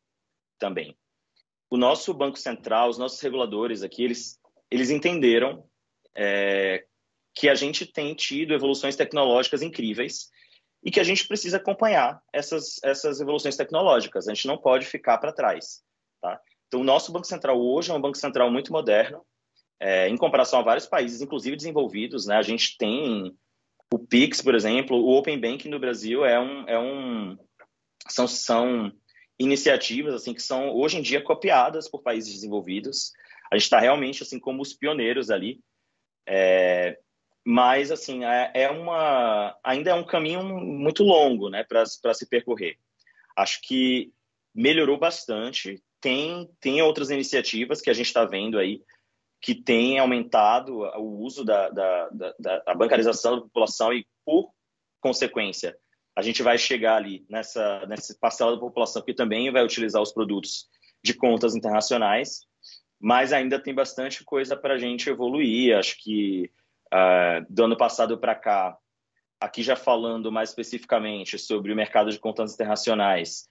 também. 0.58 0.98
O 1.70 1.78
nosso 1.78 2.14
Banco 2.14 2.38
Central, 2.38 2.90
os 2.90 2.98
nossos 2.98 3.20
reguladores 3.22 3.84
aqui, 3.84 4.04
eles, 4.04 4.40
eles 4.70 4.90
entenderam 4.90 5.64
é, 6.16 6.86
que 7.36 7.50
a 7.50 7.56
gente 7.56 7.86
tem 7.86 8.16
tido 8.16 8.54
evoluções 8.54 8.96
tecnológicas 8.96 9.62
incríveis 9.62 10.30
e 10.84 10.90
que 10.90 11.00
a 11.00 11.04
gente 11.04 11.28
precisa 11.28 11.58
acompanhar 11.58 12.22
essas, 12.32 12.80
essas 12.84 13.20
evoluções 13.20 13.58
tecnológicas. 13.58 14.28
A 14.28 14.34
gente 14.34 14.48
não 14.48 14.58
pode 14.58 14.86
ficar 14.86 15.18
para 15.18 15.34
trás. 15.34 15.84
Tá? 16.22 16.40
Então, 16.68 16.82
o 16.82 16.84
nosso 16.84 17.12
Banco 17.12 17.28
Central 17.28 17.60
hoje 17.60 17.92
é 17.92 17.94
um 17.94 18.02
Banco 18.02 18.18
Central 18.18 18.50
muito 18.52 18.72
moderno, 18.72 19.26
é, 19.80 20.08
em 20.08 20.16
comparação 20.16 20.60
a 20.60 20.64
vários 20.64 20.86
países, 20.86 21.22
inclusive 21.22 21.58
desenvolvidos. 21.58 22.26
Né? 22.26 22.38
A 22.38 22.42
gente 22.42 22.78
tem 22.78 23.36
o 23.94 24.00
Pix, 24.00 24.42
por 24.42 24.56
exemplo, 24.56 24.98
o 24.98 25.18
Open 25.18 25.40
Banking 25.40 25.70
no 25.70 25.80
Brasil 25.80 26.26
é 26.26 26.40
um, 26.40 26.68
é 26.68 26.80
um 26.80 27.38
são, 28.08 28.28
são 28.28 28.92
iniciativas 29.40 30.14
assim 30.14 30.34
que 30.34 30.42
são 30.42 30.70
hoje 30.70 30.98
em 30.98 31.02
dia 31.02 31.22
copiadas 31.22 31.90
por 31.90 32.02
países 32.02 32.34
desenvolvidos. 32.34 33.12
A 33.52 33.56
gente 33.56 33.64
está 33.64 33.80
realmente 33.80 34.24
assim 34.24 34.40
como 34.40 34.62
os 34.62 34.74
pioneiros 34.74 35.30
ali. 35.30 35.60
É, 36.28 36.98
mas 37.46 37.92
assim 37.92 38.26
é, 38.26 38.52
é, 38.56 38.72
uma 38.72 39.56
ainda 39.64 39.92
é 39.92 39.94
um 39.94 40.04
caminho 40.04 40.44
muito 40.44 41.04
longo 41.04 41.50
né 41.50 41.64
para 41.64 41.86
se 41.86 42.28
percorrer. 42.28 42.78
Acho 43.38 43.62
que 43.62 44.12
melhorou 44.54 44.98
bastante. 44.98 45.84
Tem 46.02 46.50
tem 46.60 46.82
outras 46.82 47.12
iniciativas 47.12 47.82
que 47.82 47.90
a 47.90 47.94
gente 47.94 48.08
está 48.08 48.26
vendo 48.26 48.58
aí 48.58 48.82
que 49.42 49.54
tem 49.54 50.00
aumentado 50.00 50.80
o 50.98 51.20
uso 51.24 51.46
da, 51.46 51.70
da, 51.70 52.10
da, 52.10 52.60
da, 52.66 52.74
bancarização 52.74 53.36
da 53.36 53.42
população 53.42 53.94
e 53.94 54.08
por 54.26 54.52
consequência 55.00 55.78
a 56.16 56.24
gente 56.24 56.42
vai 56.42 56.58
chegar 56.58 56.96
ali 56.96 57.26
nessa 57.30 57.86
nessa 57.86 58.18
parcela 58.20 58.54
da 58.54 58.60
população 58.60 59.04
que 59.04 59.14
também 59.14 59.52
vai 59.52 59.64
utilizar 59.64 60.02
os 60.02 60.12
produtos 60.12 60.68
de 61.04 61.14
contas 61.14 61.56
internacionais. 61.56 62.42
Mas 63.00 63.34
ainda 63.34 63.62
tem 63.62 63.76
bastante 63.76 64.24
coisa 64.24 64.56
para 64.56 64.76
a 64.76 64.78
gente 64.80 65.10
evoluir. 65.10 65.78
Acho 65.78 65.98
que 66.02 66.50
Uh, 66.96 67.46
do 67.50 67.66
ano 67.66 67.76
passado 67.76 68.18
para 68.18 68.34
cá, 68.34 68.78
aqui 69.38 69.62
já 69.62 69.76
falando 69.76 70.32
mais 70.32 70.50
especificamente 70.50 71.38
sobre 71.38 71.74
o 71.74 71.76
mercado 71.76 72.10
de 72.10 72.18
contas 72.18 72.54
internacionais, 72.54 73.50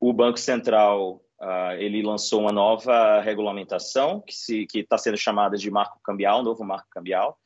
o 0.00 0.10
Banco 0.10 0.38
Central 0.38 1.20
uh, 1.38 1.72
ele 1.78 2.02
lançou 2.02 2.40
uma 2.40 2.52
nova 2.52 3.20
regulamentação 3.20 4.22
que 4.26 4.66
está 4.74 4.96
sendo 4.96 5.18
chamada 5.18 5.58
de 5.58 5.70
marco 5.70 6.00
cambial, 6.02 6.42
novo 6.42 6.64
marco 6.64 6.88
cambial. 6.90 7.38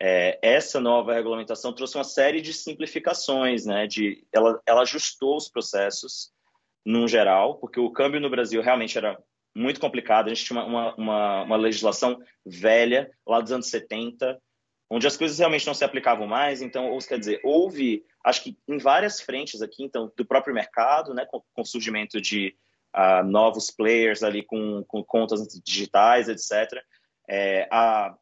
É, 0.00 0.38
essa 0.40 0.80
nova 0.80 1.12
regulamentação 1.12 1.74
trouxe 1.74 1.98
uma 1.98 2.04
série 2.04 2.40
de 2.40 2.54
simplificações, 2.54 3.66
né? 3.66 3.86
De, 3.86 4.26
ela, 4.32 4.58
ela 4.64 4.80
ajustou 4.80 5.36
os 5.36 5.46
processos 5.46 6.32
num 6.86 7.06
geral, 7.06 7.56
porque 7.56 7.78
o 7.78 7.90
câmbio 7.90 8.18
no 8.18 8.30
Brasil 8.30 8.62
realmente 8.62 8.96
era 8.96 9.18
muito 9.54 9.78
complicado. 9.78 10.28
A 10.28 10.34
gente 10.34 10.46
tinha 10.46 10.64
uma, 10.64 10.94
uma, 10.94 11.42
uma 11.42 11.56
legislação 11.56 12.18
velha, 12.46 13.10
lá 13.26 13.42
dos 13.42 13.52
anos 13.52 13.66
70, 13.66 14.40
onde 14.90 15.06
as 15.06 15.16
coisas 15.16 15.38
realmente 15.38 15.66
não 15.66 15.74
se 15.74 15.84
aplicavam 15.84 16.26
mais. 16.26 16.60
Então, 16.60 16.90
ou, 16.90 16.98
quer 16.98 17.18
dizer, 17.18 17.40
houve, 17.44 18.04
acho 18.24 18.42
que 18.42 18.58
em 18.68 18.76
várias 18.76 19.20
frentes 19.20 19.62
aqui, 19.62 19.84
então, 19.84 20.12
do 20.16 20.26
próprio 20.26 20.52
mercado, 20.52 21.14
né, 21.14 21.24
com, 21.24 21.40
com 21.54 21.62
o 21.62 21.66
surgimento 21.66 22.20
de 22.20 22.56
uh, 22.94 23.24
novos 23.24 23.70
players 23.70 24.24
ali 24.24 24.42
com, 24.42 24.84
com 24.88 25.04
contas 25.04 25.46
digitais, 25.64 26.28
etc. 26.28 26.82
É, 27.28 27.68
a, 27.70 28.16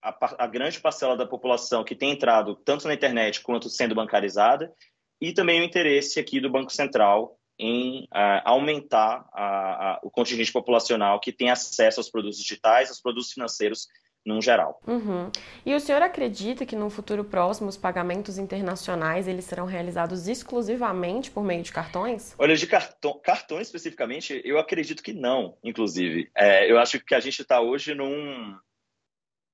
a, 0.00 0.44
a, 0.44 0.46
grande 0.46 0.80
parcela 0.80 1.16
da 1.16 1.26
população 1.26 1.82
que 1.82 1.96
tem 1.96 2.12
entrado 2.12 2.54
tanto 2.54 2.86
na 2.86 2.94
internet 2.94 3.40
quanto 3.40 3.68
sendo 3.68 3.96
bancarizada, 3.96 4.72
e 5.20 5.32
também 5.32 5.60
o 5.60 5.64
interesse 5.64 6.20
aqui 6.20 6.40
do 6.40 6.50
Banco 6.50 6.70
Central 6.70 7.36
em 7.58 8.04
uh, 8.04 8.42
aumentar 8.44 9.26
a, 9.32 10.00
o 10.02 10.10
contingente 10.10 10.52
populacional 10.52 11.18
que 11.20 11.32
tem 11.32 11.50
acesso 11.50 11.98
aos 11.98 12.10
produtos 12.10 12.38
digitais, 12.38 12.88
aos 12.90 13.00
produtos 13.00 13.32
financeiros 13.32 13.88
num 14.24 14.40
geral. 14.40 14.80
Uhum. 14.86 15.30
E 15.66 15.74
o 15.74 15.80
senhor 15.80 16.00
acredita 16.00 16.64
que 16.64 16.74
no 16.74 16.88
futuro 16.88 17.24
próximo 17.24 17.68
os 17.68 17.76
pagamentos 17.76 18.38
internacionais 18.38 19.28
eles 19.28 19.44
serão 19.44 19.66
realizados 19.66 20.26
exclusivamente 20.26 21.30
por 21.30 21.44
meio 21.44 21.62
de 21.62 21.72
cartões? 21.72 22.34
Olha, 22.38 22.56
de 22.56 22.66
cartão, 22.66 23.20
cartões 23.22 23.66
especificamente, 23.66 24.40
eu 24.44 24.58
acredito 24.58 25.02
que 25.02 25.12
não, 25.12 25.58
inclusive. 25.62 26.30
É, 26.34 26.70
eu 26.70 26.78
acho 26.78 26.98
que 27.00 27.14
a 27.14 27.20
gente 27.20 27.42
está 27.42 27.60
hoje 27.60 27.94
num, 27.94 28.56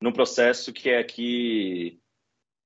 num 0.00 0.12
processo 0.12 0.72
que 0.72 0.88
é 0.88 0.98
aqui 0.98 2.00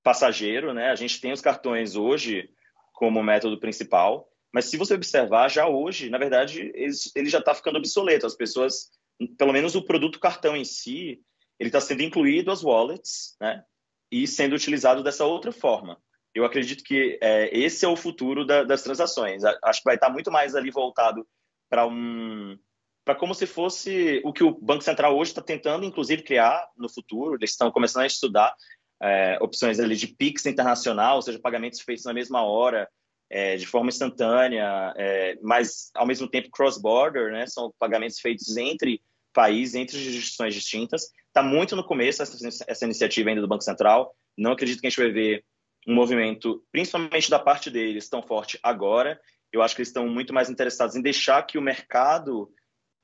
passageiro, 0.03 0.75
né? 0.75 0.91
A 0.91 0.95
gente 0.97 1.21
tem 1.21 1.33
os 1.33 1.41
cartões 1.41 1.97
hoje 1.97 2.51
como 2.93 3.23
método 3.23 3.59
principal, 3.59 4.29
mas 4.53 4.67
se 4.67 4.77
você 4.77 4.95
observar, 4.95 5.51
já 5.51 5.67
hoje, 5.67 6.11
na 6.11 6.19
verdade, 6.19 6.71
ele, 6.75 6.93
ele 7.17 7.29
já 7.29 7.39
está 7.39 7.55
ficando 7.55 7.79
obsoleto. 7.79 8.27
As 8.27 8.37
pessoas, 8.37 8.91
pelo 9.39 9.53
menos 9.53 9.75
o 9.75 9.83
produto 9.83 10.21
cartão 10.21 10.55
em 10.55 10.65
si, 10.65 11.21
ele 11.65 11.69
está 11.69 11.81
sendo 11.81 12.03
incluído 12.03 12.51
as 12.51 12.63
wallets, 12.63 13.37
né? 13.41 13.65
E 14.11 14.27
sendo 14.27 14.55
utilizado 14.55 15.03
dessa 15.03 15.25
outra 15.25 15.51
forma. 15.51 15.99
Eu 16.35 16.45
acredito 16.45 16.85
que 16.85 17.19
é, 17.23 17.57
esse 17.57 17.85
é 17.85 17.89
o 17.89 17.97
futuro 17.97 18.45
da, 18.45 18.65
das 18.65 18.83
transações. 18.83 19.43
Acho 19.45 19.81
que 19.81 19.85
vai 19.85 19.95
estar 19.95 20.11
muito 20.11 20.31
mais 20.31 20.55
ali 20.55 20.71
voltado 20.71 21.27
para 21.69 21.87
um 21.87 22.59
para 23.05 23.15
como 23.15 23.35
se 23.35 23.47
fosse 23.47 24.23
o 24.25 24.33
que 24.33 24.43
o 24.43 24.59
Banco 24.59 24.83
Central 24.83 25.15
hoje 25.15 25.31
está 25.31 25.43
tentando, 25.43 25.85
inclusive, 25.85 26.23
criar 26.23 26.67
no 26.75 26.89
futuro. 26.89 27.35
Eles 27.35 27.51
estão 27.51 27.71
começando 27.71 28.05
a 28.05 28.07
estudar 28.07 28.55
é, 29.03 29.37
opções 29.43 29.79
ali 29.79 29.95
de 29.95 30.07
PIX 30.07 30.47
internacional, 30.47 31.17
ou 31.17 31.23
seja, 31.23 31.39
pagamentos 31.39 31.81
feitos 31.81 32.07
na 32.07 32.15
mesma 32.15 32.43
hora, 32.43 32.89
é, 33.29 33.57
de 33.57 33.67
forma 33.67 33.91
instantânea, 33.91 34.95
é, 34.97 35.39
mas 35.43 35.91
ao 35.95 36.07
mesmo 36.07 36.27
tempo 36.27 36.51
cross-border, 36.51 37.31
né? 37.31 37.47
São 37.47 37.73
pagamentos 37.79 38.19
feitos 38.21 38.57
entre 38.57 39.03
países, 39.35 39.75
entre 39.75 39.99
jurisdições 39.99 40.55
distintas. 40.55 41.11
Está 41.27 41.43
muito 41.43 41.77
no 41.77 41.85
começo 41.85 42.23
essa, 42.23 42.65
essa 42.67 42.85
iniciativa 42.85 43.29
ainda 43.29 43.43
do 43.43 43.49
Banco 43.49 43.65
Central. 43.65 44.15
Não 44.39 44.53
acredito 44.53 44.81
que 44.81 44.87
a 44.87 44.91
gente 44.91 45.01
vai 45.01 45.11
ver 45.11 45.45
um 45.87 45.95
movimento, 45.95 46.65
principalmente 46.73 47.29
da 47.29 47.39
parte 47.39 47.69
deles, 47.69 48.09
tão 48.09 48.23
forte 48.23 48.59
agora. 48.63 49.21
Eu 49.53 49.61
acho 49.61 49.75
que 49.75 49.83
eles 49.83 49.89
estão 49.89 50.09
muito 50.09 50.33
mais 50.33 50.49
interessados 50.49 50.97
em 50.97 51.03
deixar 51.03 51.43
que 51.43 51.59
o 51.59 51.63
mercado 51.63 52.51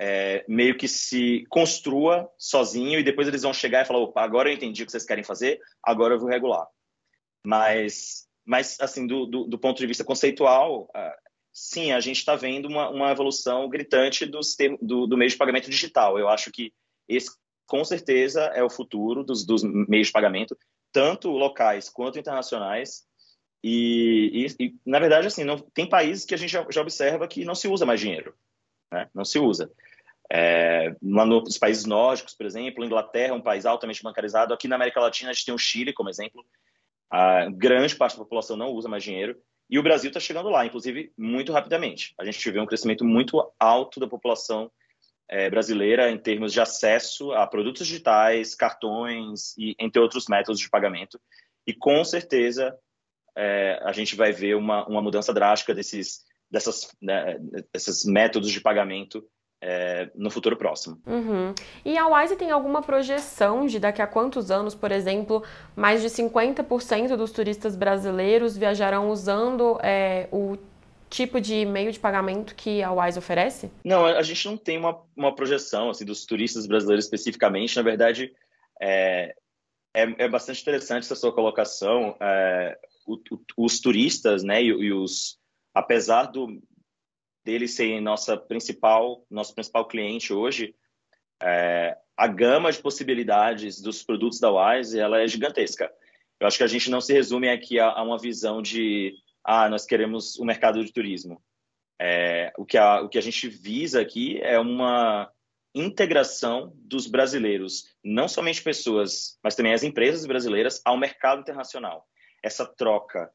é, 0.01 0.45
meio 0.49 0.79
que 0.79 0.89
se 0.89 1.45
construa 1.51 2.31
sozinho 2.39 2.99
e 2.99 3.05
depois 3.05 3.29
eles 3.29 3.43
vão 3.43 3.53
chegar 3.53 3.83
e 3.83 3.85
falar: 3.85 3.99
opa, 3.99 4.23
agora 4.23 4.49
eu 4.49 4.55
entendi 4.55 4.83
o 4.83 4.87
que 4.87 4.93
vocês 4.93 5.05
querem 5.05 5.23
fazer, 5.23 5.61
agora 5.83 6.15
eu 6.15 6.19
vou 6.19 6.29
regular. 6.29 6.67
Mas, 7.45 8.27
mas 8.45 8.79
assim, 8.81 9.07
do, 9.07 9.27
do, 9.27 9.45
do 9.45 9.59
ponto 9.59 9.79
de 9.79 9.87
vista 9.87 10.05
conceitual, 10.05 10.89
sim, 11.53 11.93
a 11.93 12.01
gente 12.01 12.19
está 12.19 12.37
vendo 12.37 12.67
uma, 12.67 12.89
uma, 12.91 13.11
evolução 13.11 13.69
gritante 13.69 14.27
do, 14.27 15.07
do 15.07 15.17
meio 15.17 15.31
de 15.31 15.37
pagamento 15.37 15.71
digital. 15.71 16.19
Eu 16.19 16.29
acho 16.29 16.51
que 16.51 16.73
esse 17.09 17.31
com 17.67 17.85
certeza 17.85 18.43
é 18.47 18.65
o 18.65 18.69
futuro 18.69 19.23
dos, 19.23 19.47
dos 19.47 19.63
meios 19.63 20.09
de 20.09 20.13
pagamento, 20.13 20.59
tanto 20.93 21.31
locais 21.31 21.89
quanto 21.89 22.19
internacionais. 22.19 23.05
E, 23.63 24.49
e, 24.59 24.65
e 24.65 24.75
na 24.85 24.99
verdade, 24.99 25.29
assim, 25.29 25.45
não, 25.45 25.57
tem 25.59 25.89
países 25.89 26.25
que 26.25 26.35
a 26.35 26.37
gente 26.37 26.51
já, 26.51 26.67
já, 26.69 26.81
observa 26.81 27.29
que 27.29 27.45
não 27.45 27.55
se 27.55 27.69
usa 27.69 27.87
mais 27.87 28.01
dinheiro, 28.01 28.35
né? 28.91 29.09
não 29.15 29.25
se 29.25 29.39
usa. 29.39 29.71
É, 30.33 30.97
nos 31.01 31.59
países 31.59 31.85
nórdicos, 31.85 32.35
por 32.35 32.47
exemplo, 32.47 32.85
Inglaterra 32.85 33.33
é 33.33 33.37
um 33.37 33.43
país 33.43 33.65
altamente 33.67 34.03
bancarizado. 34.03 34.53
Aqui 34.53 34.67
na 34.67 34.77
América 34.77 35.01
Latina 35.01 35.31
a 35.31 35.33
gente 35.33 35.45
tem 35.45 35.55
o 35.55 35.59
Chile 35.59 35.93
como 35.93 36.09
exemplo. 36.09 36.45
A 37.09 37.49
grande 37.51 37.95
parte 37.95 38.15
da 38.17 38.25
população 38.25 38.57
não 38.57 38.71
usa 38.71 38.89
mais 38.89 39.05
dinheiro. 39.05 39.41
E 39.71 39.79
o 39.79 39.83
Brasil 39.83 40.09
está 40.09 40.19
chegando 40.19 40.49
lá, 40.49 40.67
inclusive 40.67 41.13
muito 41.17 41.53
rapidamente. 41.53 42.13
A 42.19 42.25
gente 42.25 42.51
vê 42.51 42.59
um 42.59 42.67
crescimento 42.67 43.05
muito 43.05 43.53
alto 43.59 44.01
da 44.01 44.09
população 44.09 44.71
é, 45.29 45.49
brasileira 45.49 46.11
em 46.11 46.19
termos 46.19 46.53
de 46.53 46.61
acesso 46.61 47.33
a 47.33 47.47
produtos 47.47 47.87
digitais, 47.87 48.57
cartões 48.57 49.57
e 49.57 49.77
entre 49.79 50.03
outros 50.03 50.27
métodos 50.29 50.59
de 50.61 50.69
pagamento. 50.69 51.21
E 51.65 51.73
com 51.73 52.03
certeza 52.05 52.77
é, 53.37 53.81
a 53.85 53.93
gente 53.93 54.17
vai 54.17 54.33
ver 54.33 54.57
uma, 54.57 54.85
uma 54.89 55.01
mudança 55.01 55.33
drástica 55.33 55.73
desses, 55.73 56.25
dessas, 56.51 56.93
né, 57.01 57.39
desses 57.73 58.05
métodos 58.05 58.51
de 58.51 58.61
pagamento 58.61 59.25
é, 59.61 60.11
no 60.15 60.31
futuro 60.31 60.57
próximo. 60.57 61.01
Uhum. 61.07 61.55
E 61.85 61.99
a 61.99 62.07
Wise 62.07 62.37
tem 62.37 62.51
alguma 62.51 62.83
projeção 62.83 63.67
de 63.67 63.79
daqui 63.79 64.01
a 64.01 64.07
quantos 64.07 64.51
anos, 64.51 64.75
por 64.75 64.91
exemplo, 64.91 65.43
mais 65.77 66.01
de 66.01 66.09
50% 66.09 67.17
dos 67.17 67.31
turistas 67.31 67.77
brasileiros 67.77 68.57
viajarão 68.57 69.11
usando 69.11 69.79
é, 69.83 70.29
o 70.33 70.57
tipo 71.11 71.41
de 71.41 71.67
meio 71.67 71.93
de 71.93 71.99
pagamento 71.99 72.55
que 72.55 72.83
a 72.83 72.93
Wise 72.93 73.19
oferece? 73.19 73.71
Não, 73.85 74.07
a 74.07 74.23
gente 74.23 74.47
não 74.47 74.57
tem 74.57 74.79
uma, 74.79 74.99
uma 75.15 75.35
projeção 75.35 75.91
assim 75.91 76.05
dos 76.05 76.25
turistas 76.25 76.67
brasileiros 76.67 77.05
especificamente. 77.05 77.77
Na 77.77 77.83
verdade, 77.83 78.33
é, 78.81 79.35
é, 79.93 80.25
é 80.25 80.29
bastante 80.29 80.63
interessante 80.63 81.03
essa 81.03 81.17
sua 81.17 81.33
colocação. 81.33 82.17
É, 82.21 82.79
o, 83.07 83.15
o, 83.15 83.65
os 83.65 83.81
turistas, 83.81 84.43
né, 84.43 84.63
e, 84.63 84.69
e 84.69 84.93
os 84.93 85.39
apesar 85.75 86.25
do, 86.27 86.61
deles 87.45 87.75
serem 87.75 88.01
nossa 88.01 88.37
principal, 88.37 89.25
nosso 89.31 89.55
principal 89.55 89.87
cliente 89.87 90.33
hoje, 90.33 90.75
é, 91.43 91.97
a 92.17 92.27
gama 92.27 92.71
de 92.71 92.79
possibilidades 92.79 93.81
dos 93.81 94.03
produtos 94.03 94.39
da 94.39 94.51
Wise 94.51 94.99
ela 94.99 95.21
é 95.21 95.27
gigantesca. 95.27 95.91
Eu 96.39 96.47
acho 96.47 96.59
que 96.59 96.65
a 96.65 96.69
gente 96.69 96.91
não 96.91 97.01
se 97.01 97.13
resume 97.13 97.49
aqui 97.49 97.79
a, 97.79 97.91
a 97.91 98.03
uma 98.03 98.19
visão 98.19 98.61
de 98.61 99.15
ah, 99.45 99.69
nós 99.69 99.87
queremos 99.87 100.37
o 100.39 100.43
um 100.43 100.47
mercado 100.47 100.85
de 100.85 100.93
turismo. 100.93 101.43
É, 101.99 102.53
o, 102.57 102.65
que 102.65 102.79
a, 102.79 103.03
o 103.03 103.09
que 103.09 103.19
a 103.19 103.23
gente 103.23 103.49
visa 103.49 104.01
aqui 104.01 104.39
é 104.43 104.59
uma 104.59 105.31
integração 105.75 106.73
dos 106.77 107.07
brasileiros, 107.07 107.95
não 108.03 108.27
somente 108.27 108.63
pessoas, 108.63 109.39
mas 109.43 109.55
também 109.55 109.73
as 109.73 109.83
empresas 109.83 110.27
brasileiras, 110.27 110.81
ao 110.85 110.97
mercado 110.97 111.41
internacional. 111.41 112.07
Essa 112.43 112.67
troca, 112.67 113.31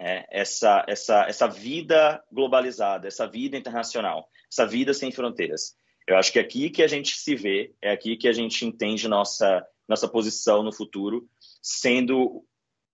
é, 0.00 0.26
essa, 0.30 0.82
essa, 0.88 1.26
essa 1.28 1.46
vida 1.46 2.24
globalizada, 2.32 3.06
essa 3.06 3.26
vida 3.26 3.56
internacional, 3.56 4.26
essa 4.50 4.66
vida 4.66 4.94
sem 4.94 5.12
fronteiras. 5.12 5.76
Eu 6.06 6.16
acho 6.16 6.32
que 6.32 6.38
é 6.38 6.42
aqui 6.42 6.70
que 6.70 6.82
a 6.82 6.88
gente 6.88 7.14
se 7.16 7.34
vê, 7.36 7.74
é 7.82 7.92
aqui 7.92 8.16
que 8.16 8.26
a 8.26 8.32
gente 8.32 8.64
entende 8.64 9.06
nossa, 9.06 9.64
nossa 9.86 10.08
posição 10.08 10.62
no 10.62 10.72
futuro, 10.72 11.28
sendo, 11.62 12.42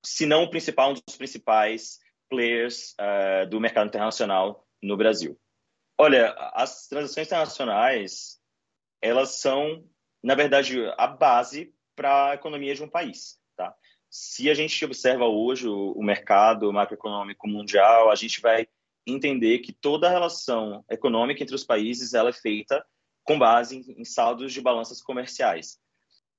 se 0.05 0.27
não 0.27 0.43
o 0.43 0.51
principal, 0.51 0.91
um 0.91 0.95
dos 0.95 1.17
principais 1.17 2.01
players 2.29 2.97
uh, 3.01 3.49
do 3.49 3.61
mercado 3.61 3.87
internacional 3.87 4.67
no 4.83 4.97
Brasil. 4.97 5.39
Olha, 5.97 6.35
as 6.55 6.89
transações 6.89 7.29
internacionais, 7.29 8.41
elas 9.01 9.37
são, 9.39 9.89
na 10.23 10.35
verdade, 10.35 10.77
a 10.99 11.07
base 11.07 11.73
para 11.95 12.31
a 12.31 12.35
economia 12.35 12.75
de 12.75 12.83
um 12.83 12.91
país. 12.91 13.39
Tá? 13.57 13.75
Se 14.19 14.49
a 14.49 14.55
gente 14.55 14.83
observa 14.83 15.27
hoje 15.27 15.69
o, 15.69 15.93
o 15.93 16.03
mercado 16.03 16.73
macroeconômico 16.73 17.47
mundial, 17.47 18.11
a 18.11 18.15
gente 18.15 18.41
vai 18.41 18.67
entender 19.07 19.59
que 19.59 19.75
toda 19.75 20.07
a 20.07 20.11
relação 20.11 20.83
econômica 20.91 21.43
entre 21.43 21.55
os 21.55 21.65
países 21.65 22.15
ela 22.15 22.31
é 22.31 22.33
feita 22.33 22.83
com 23.23 23.39
base 23.39 23.77
em, 23.77 24.01
em 24.01 24.05
saldos 24.07 24.55
de 24.55 24.63
balanças 24.63 25.03
comerciais. 25.03 25.79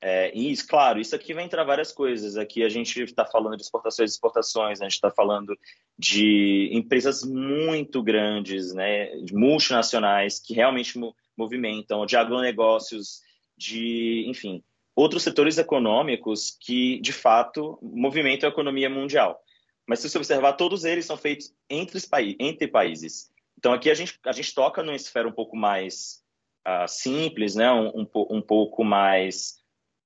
É, 0.01 0.36
e, 0.36 0.55
claro, 0.57 1.00
isso 1.00 1.15
aqui 1.15 1.36
vai 1.36 1.43
entrar 1.43 1.63
várias 1.63 1.91
coisas. 1.91 2.36
Aqui 2.36 2.63
a 2.63 2.69
gente 2.69 3.00
está 3.03 3.25
falando 3.25 3.55
de 3.55 3.63
exportações 3.63 4.10
e 4.10 4.13
exportações, 4.13 4.81
a 4.81 4.86
gente 4.86 4.93
está 4.93 5.12
falando 5.12 5.55
de 5.98 6.72
empresas 6.74 7.24
muito 7.24 8.01
grandes, 8.01 8.74
né, 8.74 9.12
multinacionais 9.31 10.39
que 10.39 10.55
realmente 10.55 11.00
movimentam, 11.38 12.07
de 12.07 12.17
agronegócios, 12.17 13.22
de, 13.55 14.25
enfim, 14.27 14.63
outros 14.97 15.21
setores 15.21 15.59
econômicos 15.59 16.57
que, 16.59 16.99
de 17.01 17.13
fato, 17.13 17.77
movimentam 17.83 18.49
a 18.49 18.51
economia 18.51 18.89
mundial. 18.89 19.39
Mas 19.87 19.99
se 19.99 20.09
você 20.09 20.17
observar, 20.17 20.53
todos 20.53 20.83
eles 20.83 21.05
são 21.05 21.15
feitos 21.15 21.53
entre, 21.69 22.01
entre 22.39 22.67
países. 22.67 23.31
Então, 23.55 23.73
aqui 23.73 23.91
a 23.91 23.93
gente, 23.93 24.19
a 24.25 24.31
gente 24.31 24.55
toca 24.55 24.81
numa 24.81 24.95
esfera 24.95 25.27
um 25.27 25.31
pouco 25.31 25.55
mais 25.55 26.23
uh, 26.67 26.87
simples, 26.87 27.53
né? 27.53 27.71
um, 27.71 27.89
um, 27.89 28.07
um 28.37 28.41
pouco 28.41 28.83
mais. 28.83 29.61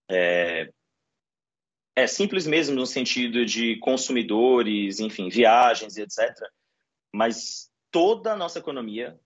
É, 0.10 0.70
é, 1.96 2.06
simples 2.06 2.46
mesmo 2.46 2.76
no 2.76 2.86
sentido 2.86 3.46
de 3.46 3.78
consumidores, 3.78 5.00
enfim, 5.00 5.30
viagens 5.30 5.96
e 5.96 6.02
etc. 6.02 6.36
Mas 7.16 7.72
toda 7.90 8.34
a 8.34 8.38
nossa 8.38 8.60
economia, 8.60 9.18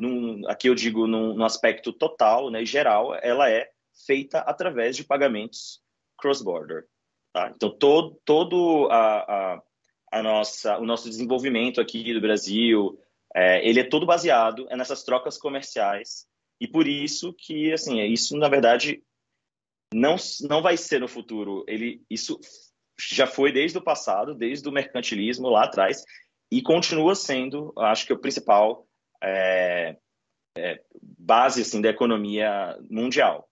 num, 0.00 0.48
aqui 0.48 0.68
eu 0.68 0.76
digo 0.76 1.08
no 1.08 1.44
aspecto 1.44 1.92
total, 1.92 2.50
né, 2.50 2.64
geral, 2.64 3.16
ela 3.20 3.50
é 3.50 3.68
feita 4.06 4.40
através 4.40 4.96
de 4.96 5.04
pagamentos 5.04 5.80
cross-border. 6.18 6.86
Tá? 7.32 7.52
Então, 7.54 7.70
todo, 7.70 8.20
todo 8.24 8.88
a, 8.90 9.18
a, 9.18 9.62
a, 10.12 10.22
nossa, 10.22 10.78
o 10.78 10.84
nosso 10.84 11.08
desenvolvimento 11.08 11.80
aqui 11.80 12.12
do 12.12 12.20
Brasil, 12.20 12.98
é, 13.34 13.66
ele 13.66 13.80
é 13.80 13.84
todo 13.84 14.06
baseado 14.06 14.66
nessas 14.66 15.02
trocas 15.04 15.38
comerciais 15.38 16.26
e 16.60 16.66
por 16.66 16.88
isso 16.88 17.32
que, 17.32 17.72
assim, 17.72 18.00
isso, 18.00 18.36
na 18.36 18.48
verdade, 18.48 19.02
não, 19.92 20.16
não 20.48 20.60
vai 20.60 20.76
ser 20.76 21.00
no 21.00 21.08
futuro. 21.08 21.64
Ele, 21.68 22.02
isso 22.10 22.38
já 22.98 23.26
foi 23.26 23.52
desde 23.52 23.78
o 23.78 23.82
passado, 23.82 24.34
desde 24.34 24.68
o 24.68 24.72
mercantilismo 24.72 25.48
lá 25.48 25.64
atrás, 25.64 26.02
e 26.50 26.60
continua 26.60 27.14
sendo, 27.14 27.72
acho 27.78 28.06
que, 28.06 28.12
o 28.12 28.18
principal 28.18 28.86
é, 29.22 29.96
é, 30.56 30.82
base 31.18 31.62
assim, 31.62 31.80
da 31.80 31.90
economia 31.90 32.76
mundial 32.90 33.47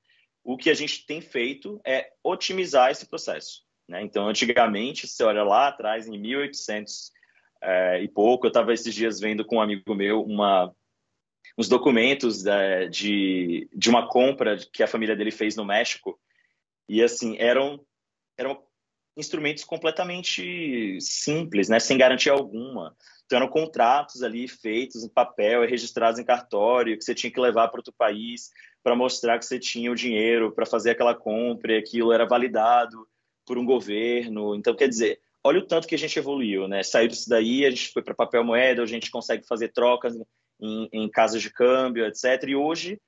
o 0.46 0.56
que 0.56 0.70
a 0.70 0.74
gente 0.74 1.04
tem 1.04 1.20
feito 1.20 1.80
é 1.84 2.12
otimizar 2.22 2.92
esse 2.92 3.04
processo. 3.04 3.64
Né? 3.88 4.00
Então, 4.02 4.28
antigamente, 4.28 5.08
você 5.08 5.24
olha 5.24 5.42
lá 5.42 5.66
atrás, 5.66 6.06
em 6.06 6.16
1800 6.16 7.10
é, 7.60 8.00
e 8.00 8.06
pouco, 8.06 8.46
eu 8.46 8.48
estava 8.48 8.72
esses 8.72 8.94
dias 8.94 9.18
vendo 9.18 9.44
com 9.44 9.56
um 9.56 9.60
amigo 9.60 9.92
meu 9.92 10.22
uma, 10.22 10.72
uns 11.58 11.68
documentos 11.68 12.46
é, 12.46 12.86
de, 12.86 13.68
de 13.74 13.90
uma 13.90 14.08
compra 14.08 14.56
que 14.72 14.84
a 14.84 14.86
família 14.86 15.16
dele 15.16 15.32
fez 15.32 15.56
no 15.56 15.64
México, 15.64 16.16
e 16.88 17.02
assim, 17.02 17.36
eram, 17.40 17.84
eram 18.38 18.62
instrumentos 19.16 19.64
completamente 19.64 20.96
simples, 21.00 21.68
né? 21.68 21.80
sem 21.80 21.98
garantia 21.98 22.30
alguma. 22.30 22.96
Então, 23.24 23.38
eram 23.38 23.48
contratos 23.48 24.22
ali 24.22 24.46
feitos 24.46 25.02
em 25.02 25.08
papel 25.08 25.64
e 25.64 25.66
registrados 25.66 26.20
em 26.20 26.24
cartório, 26.24 26.96
que 26.96 27.02
você 27.02 27.16
tinha 27.16 27.32
que 27.32 27.40
levar 27.40 27.66
para 27.66 27.80
outro 27.80 27.92
país 27.92 28.50
para 28.86 28.94
mostrar 28.94 29.36
que 29.36 29.44
você 29.44 29.58
tinha 29.58 29.90
o 29.90 29.96
dinheiro 29.96 30.52
para 30.52 30.64
fazer 30.64 30.90
aquela 30.90 31.12
compra 31.12 31.72
e 31.72 31.76
aquilo 31.76 32.12
era 32.12 32.24
validado 32.24 33.04
por 33.44 33.58
um 33.58 33.66
governo. 33.66 34.54
Então, 34.54 34.76
quer 34.76 34.88
dizer, 34.88 35.20
olha 35.42 35.58
o 35.58 35.66
tanto 35.66 35.88
que 35.88 35.96
a 35.96 35.98
gente 35.98 36.16
evoluiu, 36.16 36.68
né? 36.68 36.84
Saiu 36.84 37.08
disso 37.08 37.28
daí, 37.28 37.66
a 37.66 37.70
gente 37.70 37.90
foi 37.90 38.00
para 38.00 38.14
papel 38.14 38.44
moeda, 38.44 38.80
a 38.80 38.86
gente 38.86 39.10
consegue 39.10 39.44
fazer 39.44 39.72
trocas 39.72 40.14
em, 40.60 40.88
em 40.92 41.10
casas 41.10 41.42
de 41.42 41.52
câmbio, 41.52 42.06
etc. 42.06 42.44
E 42.46 42.54
hoje 42.54 43.00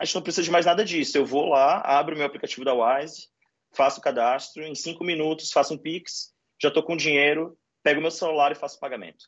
a 0.00 0.04
gente 0.04 0.16
não 0.16 0.22
precisa 0.22 0.42
de 0.42 0.50
mais 0.50 0.66
nada 0.66 0.84
disso. 0.84 1.16
Eu 1.16 1.24
vou 1.24 1.48
lá, 1.48 1.78
abro 1.78 2.16
meu 2.16 2.26
aplicativo 2.26 2.64
da 2.64 2.74
Wise, 2.74 3.28
faço 3.72 4.00
o 4.00 4.02
cadastro, 4.02 4.64
em 4.64 4.74
cinco 4.74 5.04
minutos 5.04 5.52
faço 5.52 5.74
um 5.74 5.78
Pix, 5.78 6.34
já 6.60 6.70
estou 6.70 6.82
com 6.82 6.96
dinheiro, 6.96 7.56
pego 7.84 8.00
meu 8.00 8.10
celular 8.10 8.50
e 8.50 8.56
faço 8.56 8.78
o 8.78 8.80
pagamento. 8.80 9.26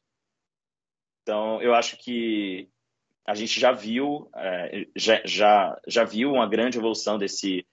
Então, 1.23 1.62
eu 1.62 1.73
acho 1.73 1.97
que 1.97 2.69
a 3.27 3.35
gente 3.35 3.59
já 3.59 3.73
viu, 3.73 4.29
é, 4.35 4.87
já, 4.97 5.23
já, 5.25 5.81
já 5.87 6.05
viu 6.05 6.33
uma 6.33 6.49
grande 6.49 6.79
evolução 6.79 7.19
desse, 7.19 7.67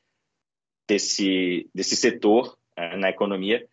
desse, 0.87 1.69
desse 1.73 1.95
setor 1.95 2.57
é, 2.75 2.95
na 2.95 3.09
economia, 3.09 3.67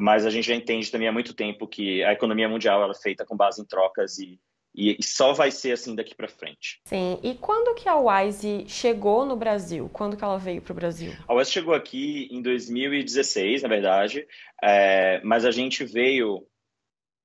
mas 0.00 0.24
a 0.24 0.30
gente 0.30 0.46
já 0.46 0.54
entende 0.54 0.90
também 0.90 1.08
há 1.08 1.12
muito 1.12 1.34
tempo 1.34 1.66
que 1.66 2.02
a 2.04 2.12
economia 2.12 2.48
mundial 2.48 2.82
ela 2.82 2.92
é 2.92 3.02
feita 3.02 3.24
com 3.24 3.36
base 3.36 3.60
em 3.60 3.64
trocas 3.64 4.18
e, 4.18 4.40
e, 4.74 4.96
e 4.98 5.02
só 5.02 5.32
vai 5.32 5.50
ser 5.50 5.72
assim 5.72 5.96
daqui 5.96 6.14
para 6.14 6.28
frente. 6.28 6.80
Sim. 6.84 7.18
E 7.22 7.34
quando 7.34 7.74
que 7.74 7.88
a 7.88 7.96
Wise 7.96 8.64
chegou 8.68 9.26
no 9.26 9.36
Brasil? 9.36 9.90
Quando 9.92 10.16
que 10.16 10.22
ela 10.22 10.38
veio 10.38 10.62
para 10.62 10.72
o 10.72 10.76
Brasil? 10.76 11.12
A 11.26 11.34
Wise 11.34 11.50
chegou 11.50 11.74
aqui 11.74 12.28
em 12.30 12.40
2016, 12.40 13.62
na 13.62 13.68
verdade, 13.68 14.24
é, 14.62 15.20
mas 15.24 15.44
a 15.44 15.50
gente 15.50 15.84
veio 15.84 16.46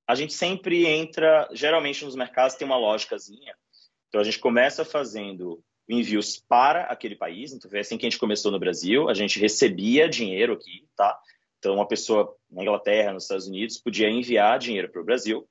a 0.05 0.15
gente 0.15 0.33
sempre 0.33 0.85
entra, 0.85 1.47
geralmente 1.53 2.03
nos 2.03 2.15
mercados 2.15 2.55
tem 2.55 2.65
uma 2.65 2.75
lógicazinha. 2.75 3.55
Então 4.13 4.21
a 4.21 4.23
gente 4.23 4.37
começa 4.37 4.85
fazendo 4.85 5.59
envios 5.89 6.37
para 6.37 6.83
aquele 6.83 7.15
país, 7.15 7.51
então 7.51 7.67
foi 7.67 7.79
assim 7.79 7.97
que 7.97 8.05
a 8.05 8.09
gente 8.11 8.19
começou 8.19 8.51
no 8.51 8.59
Brasil, 8.59 9.09
a 9.09 9.13
gente 9.15 9.39
recebia 9.39 10.07
dinheiro 10.07 10.53
aqui, 10.53 10.87
tá? 10.95 11.19
Então 11.57 11.73
uma 11.73 11.87
pessoa 11.87 12.37
na 12.47 12.61
Inglaterra, 12.61 13.11
nos 13.11 13.23
Estados 13.23 13.47
Unidos, 13.47 13.79
podia 13.79 14.07
enviar 14.07 14.59
dinheiro 14.59 14.87
para 14.87 15.01
o 15.01 15.03
Brasil. 15.03 15.49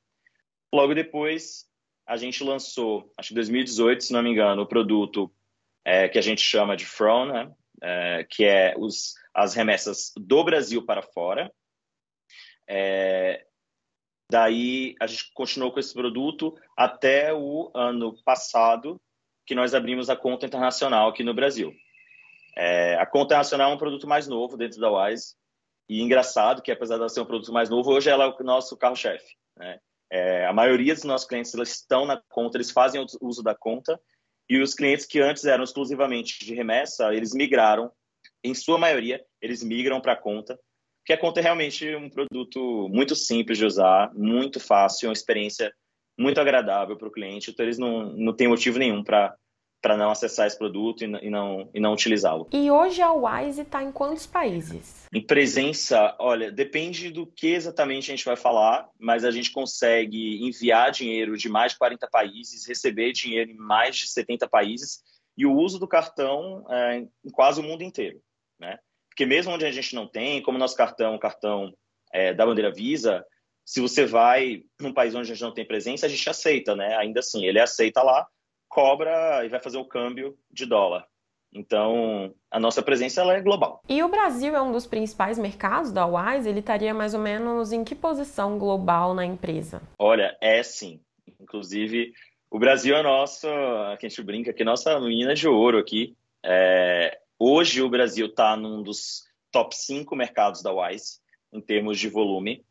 Logo 0.73 0.95
depois, 0.95 1.69
a 2.07 2.17
gente 2.17 2.45
lançou, 2.45 3.13
acho 3.19 3.31
que 3.31 3.35
em 3.35 3.43
2018, 3.43 4.05
se 4.05 4.13
não 4.13 4.23
me 4.23 4.31
engano, 4.31 4.63
o 4.63 4.69
produto 4.69 5.29
é, 5.85 6.09
que 6.09 6.19
a 6.21 6.23
gente 6.23 6.41
chama 6.41 6.77
de 6.77 6.87
From, 6.87 7.33
né? 7.33 7.53
É, 7.83 8.25
que 8.31 8.45
é 8.45 8.77
os, 8.79 9.15
as 9.35 9.55
remessas 9.55 10.13
do 10.17 10.45
Brasil 10.45 10.87
para 10.87 11.03
fora. 11.03 11.53
É, 12.69 13.45
Daí 14.33 14.95
a 14.99 15.07
gente 15.07 15.31
continuou 15.35 15.71
com 15.71 15.79
esse 15.79 15.93
produto 15.93 16.55
até 16.75 17.35
o 17.35 17.71
ano 17.75 18.17
passado, 18.25 18.99
que 19.45 19.55
nós 19.55 19.75
abrimos 19.75 20.09
a 20.09 20.17
conta 20.17 20.47
internacional 20.47 21.11
aqui 21.11 21.23
no 21.23 21.35
Brasil. 21.35 21.71
É, 22.57 22.97
a 22.97 23.05
conta 23.05 23.35
internacional 23.35 23.71
é 23.71 23.75
um 23.75 23.79
produto 23.79 24.09
mais 24.09 24.27
novo 24.27 24.57
dentro 24.57 24.81
da 24.81 24.91
Wise 24.91 25.35
e 25.87 26.01
engraçado 26.01 26.63
que 26.63 26.73
apesar 26.73 26.97
de 26.97 27.13
ser 27.13 27.21
um 27.21 27.27
produto 27.27 27.53
mais 27.53 27.69
novo, 27.69 27.93
hoje 27.93 28.09
ela 28.09 28.25
é 28.25 28.29
o 28.29 28.43
nosso 28.43 28.75
carro-chefe. 28.75 29.37
Né? 29.55 29.79
É, 30.11 30.47
a 30.47 30.53
maioria 30.55 30.95
dos 30.95 31.05
nossos 31.05 31.29
clientes 31.29 31.53
eles 31.53 31.75
estão 31.75 32.07
na 32.07 32.19
conta, 32.31 32.57
eles 32.57 32.71
fazem 32.71 33.05
uso 33.21 33.43
da 33.43 33.55
conta 33.55 34.01
E 34.49 34.63
os 34.63 34.73
clientes 34.73 35.05
que 35.05 35.21
antes 35.21 35.45
eram 35.45 35.63
exclusivamente 35.63 36.43
de 36.43 36.55
remessa, 36.55 37.13
eles 37.13 37.35
migraram, 37.35 37.93
em 38.43 38.55
sua 38.55 38.79
maioria, 38.79 39.23
eles 39.43 39.63
migram 39.63 40.01
para 40.01 40.15
a 40.15 40.17
conta, 40.17 40.59
porque 41.03 41.13
a 41.13 41.19
conta 41.19 41.41
é 41.41 41.43
realmente 41.43 41.95
um 41.97 42.09
produto 42.09 42.89
muito 42.89 43.17
simples 43.17 43.59
de 43.59 43.67
usar, 43.67 44.13
muito 44.15 44.61
fácil, 44.61 45.09
uma 45.09 45.13
experiência 45.13 45.73
muito 46.17 46.41
agradável 46.41 46.97
para 46.97 47.09
o 47.09 47.13
cliente, 47.13 47.51
então 47.51 47.67
eles 47.67 47.77
não, 47.77 48.13
não 48.13 48.33
têm 48.33 48.47
motivo 48.47 48.79
nenhum 48.79 49.03
para 49.03 49.37
para 49.83 49.97
não 49.97 50.13
acessar 50.13 50.47
esse 50.47 50.57
produto 50.57 51.03
e 51.03 51.09
não, 51.09 51.69
e 51.75 51.81
não 51.81 51.93
utilizá-lo. 51.93 52.49
E 52.53 52.71
hoje 52.71 53.03
a 53.03 53.13
Wise 53.13 53.63
está 53.63 53.83
em 53.83 53.91
quantos 53.91 54.29
países? 54.29 55.09
Em 55.13 55.21
presença, 55.21 56.15
olha, 56.21 56.53
depende 56.53 57.11
do 57.11 57.27
que 57.27 57.49
exatamente 57.49 58.05
a 58.05 58.15
gente 58.15 58.25
vai 58.25 58.37
falar, 58.37 58.89
mas 58.97 59.25
a 59.25 59.33
gente 59.33 59.51
consegue 59.51 60.47
enviar 60.47 60.93
dinheiro 60.93 61.37
de 61.37 61.49
mais 61.49 61.73
de 61.73 61.79
40 61.79 62.09
países, 62.13 62.65
receber 62.65 63.11
dinheiro 63.11 63.51
em 63.51 63.57
mais 63.57 63.97
de 63.97 64.07
70 64.07 64.49
países 64.49 65.03
e 65.37 65.45
o 65.45 65.53
uso 65.53 65.81
do 65.81 65.89
cartão 65.89 66.65
é, 66.71 66.99
em 66.99 67.31
quase 67.33 67.61
o 67.61 67.65
mundo 67.65 67.83
inteiro, 67.83 68.23
né? 68.61 68.79
Porque 69.13 69.27
mesmo 69.27 69.53
onde 69.53 69.67
a 69.67 69.71
gente 69.71 69.95
não 69.95 70.07
tem, 70.07 70.43
como 70.43 70.59
nosso 70.59 70.75
cartão, 70.75 71.19
cartão 71.19 71.73
é, 72.13 72.33
da 72.33 72.47
bandeira 72.47 72.73
Visa, 72.73 73.23
se 73.65 73.79
você 73.79 74.07
vai 74.07 74.63
num 74.81 74.93
país 74.93 75.15
onde 75.15 75.31
a 75.31 75.35
gente 75.35 75.45
não 75.45 75.53
tem 75.53 75.67
presença, 75.67 76.07
a 76.07 76.09
gente 76.09 76.29
aceita, 76.29 76.75
né? 76.75 76.97
Ainda 76.97 77.21
assim, 77.21 77.45
ele 77.45 77.61
aceita 77.61 78.03
lá, 78.03 78.27
cobra 78.69 79.45
e 79.45 79.51
vai 79.51 79.61
fazer 79.61 79.77
o 79.77 79.85
câmbio 79.85 80.37
de 80.51 80.65
dólar. 80.65 81.07
Então, 81.55 82.35
a 82.51 82.59
nossa 82.59 82.83
presença 82.83 83.21
ela 83.21 83.35
é 83.35 83.43
global. 83.43 83.83
E 83.87 84.03
o 84.03 84.09
Brasil 84.09 84.57
é 84.57 84.63
um 84.63 84.73
dos 84.73 84.87
principais 84.87 85.39
mercados 85.39 85.93
da 85.93 86.07
Wise? 86.07 86.49
Ele 86.49 86.61
estaria 86.61 86.95
mais 86.95 87.13
ou 87.13 87.21
menos 87.21 87.71
em 87.71 87.85
que 87.85 87.95
posição 87.95 88.59
global 88.59 89.15
na 89.15 89.27
empresa? 89.27 89.83
Olha, 89.99 90.35
é 90.41 90.63
sim. 90.63 91.03
Inclusive, 91.39 92.15
o 92.51 92.59
Brasil 92.59 92.97
é 92.97 93.03
nosso, 93.03 93.47
que 94.01 94.07
a 94.07 94.09
gente 94.09 94.23
brinca 94.23 94.51
aqui, 94.51 94.65
nossa 94.65 94.99
mina 95.01 95.35
de 95.35 95.47
ouro 95.47 95.77
aqui. 95.77 96.17
É, 96.43 97.19
hoje 97.43 97.83
o 97.83 97.89
Brasil 97.89 98.27
está 98.27 98.57
num 98.57 98.83
dos 98.83 99.25
top 99.51 99.77
5 99.77 100.15
mercados 100.15 100.63
da 100.63 100.73
Wise, 100.73 101.19
em 101.53 101.61
termos 101.61 101.99
de 101.99 102.09
volume. 102.09 102.65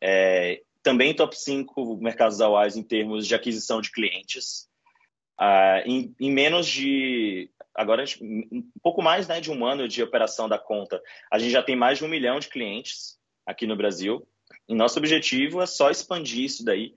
É, 0.00 0.62
também 0.82 1.14
top 1.14 1.38
5 1.38 1.96
mercados 1.96 2.38
da 2.38 2.48
Wise 2.48 2.78
em 2.78 2.82
termos 2.82 3.26
de 3.26 3.34
aquisição 3.34 3.80
de 3.80 3.90
clientes. 3.90 4.68
Uh, 5.40 5.82
em, 5.86 6.14
em, 6.20 6.30
menos 6.30 6.68
de 6.68 7.50
agora 7.74 8.04
um 8.20 8.70
pouco 8.82 9.02
mais 9.02 9.26
né, 9.26 9.40
de 9.40 9.50
um 9.50 9.64
ano 9.64 9.88
de 9.88 10.02
operação 10.02 10.48
da 10.48 10.58
conta, 10.58 11.02
a 11.30 11.38
gente 11.38 11.50
já 11.50 11.62
tem 11.62 11.74
mais 11.74 11.98
de 11.98 12.04
um 12.04 12.08
milhão 12.08 12.38
de 12.38 12.48
clientes 12.48 13.18
aqui 13.46 13.66
no 13.66 13.76
Brasil. 13.76 14.26
E 14.68 14.74
nosso 14.74 14.98
objetivo 14.98 15.60
é 15.60 15.66
só 15.66 15.90
expandir 15.90 16.44
isso 16.44 16.64
daí. 16.64 16.94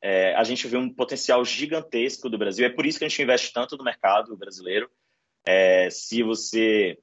É, 0.00 0.34
a 0.34 0.44
gente 0.44 0.66
vê 0.66 0.76
um 0.76 0.92
potencial 0.92 1.44
gigantesco 1.44 2.28
do 2.28 2.38
Brasil. 2.38 2.66
É 2.66 2.70
por 2.70 2.86
isso 2.86 2.98
que 2.98 3.04
a 3.04 3.08
gente 3.08 3.22
investe 3.22 3.52
tanto 3.52 3.76
no 3.76 3.84
mercado 3.84 4.36
brasileiro. 4.36 4.90
É, 5.44 5.88
se 5.90 6.22
você 6.22 6.98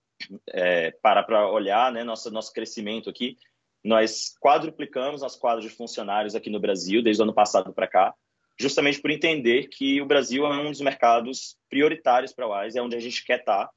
é, 0.50 0.92
parar 1.02 1.24
para 1.24 1.50
olhar 1.50 1.92
né, 1.92 2.04
nosso, 2.04 2.32
nosso 2.32 2.54
crescimento 2.54 3.10
aqui, 3.10 3.38
nós 3.84 4.34
quadruplicamos 4.42 5.22
nosso 5.22 5.40
quadro 5.40 5.62
de 5.62 5.70
funcionários 5.70 6.36
aqui 6.36 6.50
no 6.50 6.60
Brasil 6.60 7.02
desde 7.02 7.22
o 7.22 7.24
ano 7.24 7.34
passado 7.34 7.74
para 7.74 7.88
cá 7.88 8.14
justamente 8.60 9.02
por 9.02 9.10
entender 9.10 9.70
que 9.70 10.02
o 10.02 10.06
Brasil 10.06 10.46
é 10.46 10.50
um 10.50 10.70
dos 10.70 10.82
mercados 10.82 11.58
prioritários 11.70 12.34
para 12.34 12.46
a 12.46 12.62
Wise, 12.62 12.78
é 12.78 12.82
onde 12.82 12.96
a 12.96 13.00
gente 13.00 13.24
quer 13.24 13.40
estar. 13.40 13.68
Tá. 13.68 13.74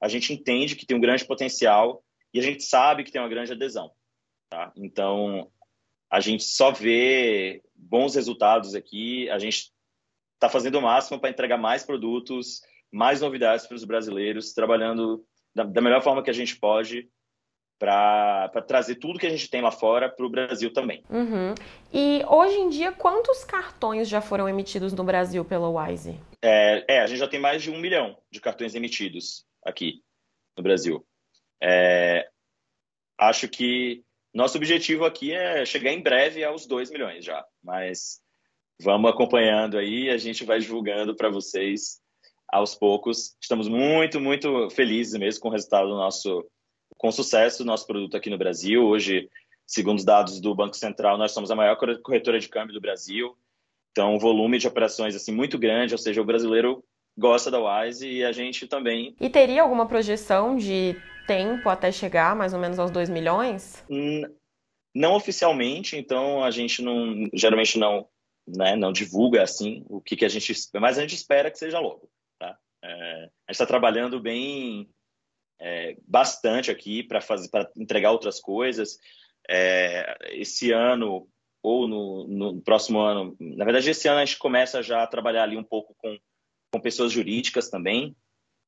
A 0.00 0.08
gente 0.08 0.32
entende 0.32 0.74
que 0.74 0.84
tem 0.84 0.96
um 0.96 1.00
grande 1.00 1.24
potencial 1.24 2.02
e 2.32 2.40
a 2.40 2.42
gente 2.42 2.64
sabe 2.64 3.04
que 3.04 3.12
tem 3.12 3.22
uma 3.22 3.28
grande 3.28 3.52
adesão. 3.52 3.92
Tá? 4.50 4.72
Então, 4.76 5.48
a 6.10 6.18
gente 6.18 6.42
só 6.42 6.72
vê 6.72 7.62
bons 7.76 8.16
resultados 8.16 8.74
aqui, 8.74 9.30
a 9.30 9.38
gente 9.38 9.72
está 10.34 10.48
fazendo 10.48 10.78
o 10.78 10.82
máximo 10.82 11.20
para 11.20 11.30
entregar 11.30 11.56
mais 11.56 11.84
produtos, 11.84 12.60
mais 12.94 13.20
novidades 13.20 13.66
para 13.66 13.74
os 13.74 13.84
brasileiros, 13.84 14.52
trabalhando 14.52 15.26
da, 15.52 15.64
da 15.64 15.80
melhor 15.80 16.00
forma 16.00 16.22
que 16.22 16.30
a 16.30 16.34
gente 16.34 16.56
pode 16.56 17.10
para 17.76 18.48
trazer 18.66 18.94
tudo 18.94 19.18
que 19.18 19.26
a 19.26 19.30
gente 19.30 19.50
tem 19.50 19.60
lá 19.60 19.72
fora 19.72 20.08
para 20.08 20.24
o 20.24 20.30
Brasil 20.30 20.72
também. 20.72 21.02
Uhum. 21.10 21.54
E 21.92 22.24
hoje 22.28 22.56
em 22.56 22.68
dia, 22.68 22.92
quantos 22.92 23.44
cartões 23.44 24.08
já 24.08 24.20
foram 24.20 24.48
emitidos 24.48 24.92
no 24.92 25.02
Brasil 25.02 25.44
pela 25.44 25.68
Wise? 25.68 26.18
É, 26.40 26.84
é, 26.88 27.00
a 27.00 27.06
gente 27.08 27.18
já 27.18 27.26
tem 27.26 27.40
mais 27.40 27.62
de 27.64 27.70
um 27.70 27.78
milhão 27.78 28.16
de 28.30 28.40
cartões 28.40 28.76
emitidos 28.76 29.44
aqui 29.64 30.00
no 30.56 30.62
Brasil. 30.62 31.04
É, 31.60 32.28
acho 33.18 33.48
que 33.48 34.04
nosso 34.32 34.56
objetivo 34.56 35.04
aqui 35.04 35.32
é 35.32 35.66
chegar 35.66 35.90
em 35.90 36.00
breve 36.00 36.44
aos 36.44 36.64
2 36.64 36.92
milhões 36.92 37.24
já, 37.24 37.44
mas 37.62 38.20
vamos 38.80 39.10
acompanhando 39.10 39.76
aí, 39.76 40.10
a 40.10 40.16
gente 40.16 40.44
vai 40.44 40.60
divulgando 40.60 41.16
para 41.16 41.28
vocês 41.28 42.03
aos 42.54 42.72
poucos. 42.72 43.36
Estamos 43.40 43.68
muito, 43.68 44.20
muito 44.20 44.70
felizes 44.70 45.18
mesmo 45.18 45.40
com 45.40 45.48
o 45.48 45.50
resultado 45.50 45.88
do 45.88 45.96
nosso 45.96 46.46
com 46.96 47.10
sucesso 47.10 47.64
o 47.64 47.66
nosso 47.66 47.84
produto 47.86 48.16
aqui 48.16 48.30
no 48.30 48.38
Brasil. 48.38 48.84
Hoje, 48.84 49.28
segundo 49.66 49.98
os 49.98 50.04
dados 50.04 50.40
do 50.40 50.54
Banco 50.54 50.76
Central, 50.76 51.18
nós 51.18 51.32
somos 51.32 51.50
a 51.50 51.56
maior 51.56 51.76
corretora 51.76 52.38
de 52.38 52.48
câmbio 52.48 52.72
do 52.72 52.80
Brasil. 52.80 53.36
Então, 53.90 54.14
um 54.14 54.18
volume 54.18 54.58
de 54.58 54.68
operações 54.68 55.16
assim 55.16 55.32
muito 55.32 55.58
grande, 55.58 55.94
ou 55.94 55.98
seja, 55.98 56.22
o 56.22 56.24
brasileiro 56.24 56.84
gosta 57.18 57.50
da 57.50 57.58
Wise 57.58 58.08
e 58.08 58.24
a 58.24 58.30
gente 58.30 58.68
também. 58.68 59.16
E 59.20 59.28
teria 59.28 59.62
alguma 59.62 59.86
projeção 59.86 60.56
de 60.56 60.96
tempo 61.26 61.68
até 61.68 61.90
chegar 61.90 62.36
mais 62.36 62.54
ou 62.54 62.60
menos 62.60 62.78
aos 62.78 62.92
2 62.92 63.10
milhões? 63.10 63.84
Não 64.94 65.14
oficialmente, 65.14 65.96
então 65.96 66.44
a 66.44 66.52
gente 66.52 66.80
não 66.80 67.28
geralmente 67.34 67.78
não, 67.78 68.06
né, 68.46 68.76
não 68.76 68.92
divulga 68.92 69.42
assim 69.42 69.84
o 69.88 70.00
que, 70.00 70.14
que 70.14 70.24
a 70.24 70.28
gente, 70.28 70.54
mas 70.74 70.98
a 70.98 71.00
gente 71.00 71.16
espera 71.16 71.50
que 71.50 71.58
seja 71.58 71.80
logo. 71.80 72.08
É, 72.84 73.14
a 73.14 73.22
gente 73.24 73.30
está 73.50 73.66
trabalhando 73.66 74.20
bem 74.20 74.88
é, 75.58 75.96
bastante 76.06 76.70
aqui 76.70 77.02
para 77.02 77.20
fazer 77.20 77.48
para 77.48 77.70
entregar 77.76 78.12
outras 78.12 78.40
coisas. 78.40 78.98
É, 79.48 80.16
esse 80.32 80.70
ano 80.70 81.26
ou 81.62 81.88
no, 81.88 82.28
no, 82.28 82.60
próximo 82.60 83.00
ano, 83.00 83.34
na 83.40 83.64
verdade 83.64 83.88
esse 83.88 84.06
ano 84.06 84.18
a 84.18 84.24
gente 84.24 84.38
começa 84.38 84.82
já 84.82 85.02
a 85.02 85.06
trabalhar 85.06 85.44
ali 85.44 85.56
um 85.56 85.64
pouco 85.64 85.94
com, 85.96 86.18
com 86.70 86.80
pessoas 86.80 87.10
jurídicas 87.10 87.70
também. 87.70 88.14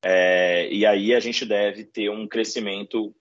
É, 0.02 0.72
e 0.72 0.87
aí 0.87 1.14
a 1.14 1.20
gente 1.20 1.44
deve 1.44 1.85
ter 1.85 2.11
um 2.11 2.26
crescimento 2.26 3.14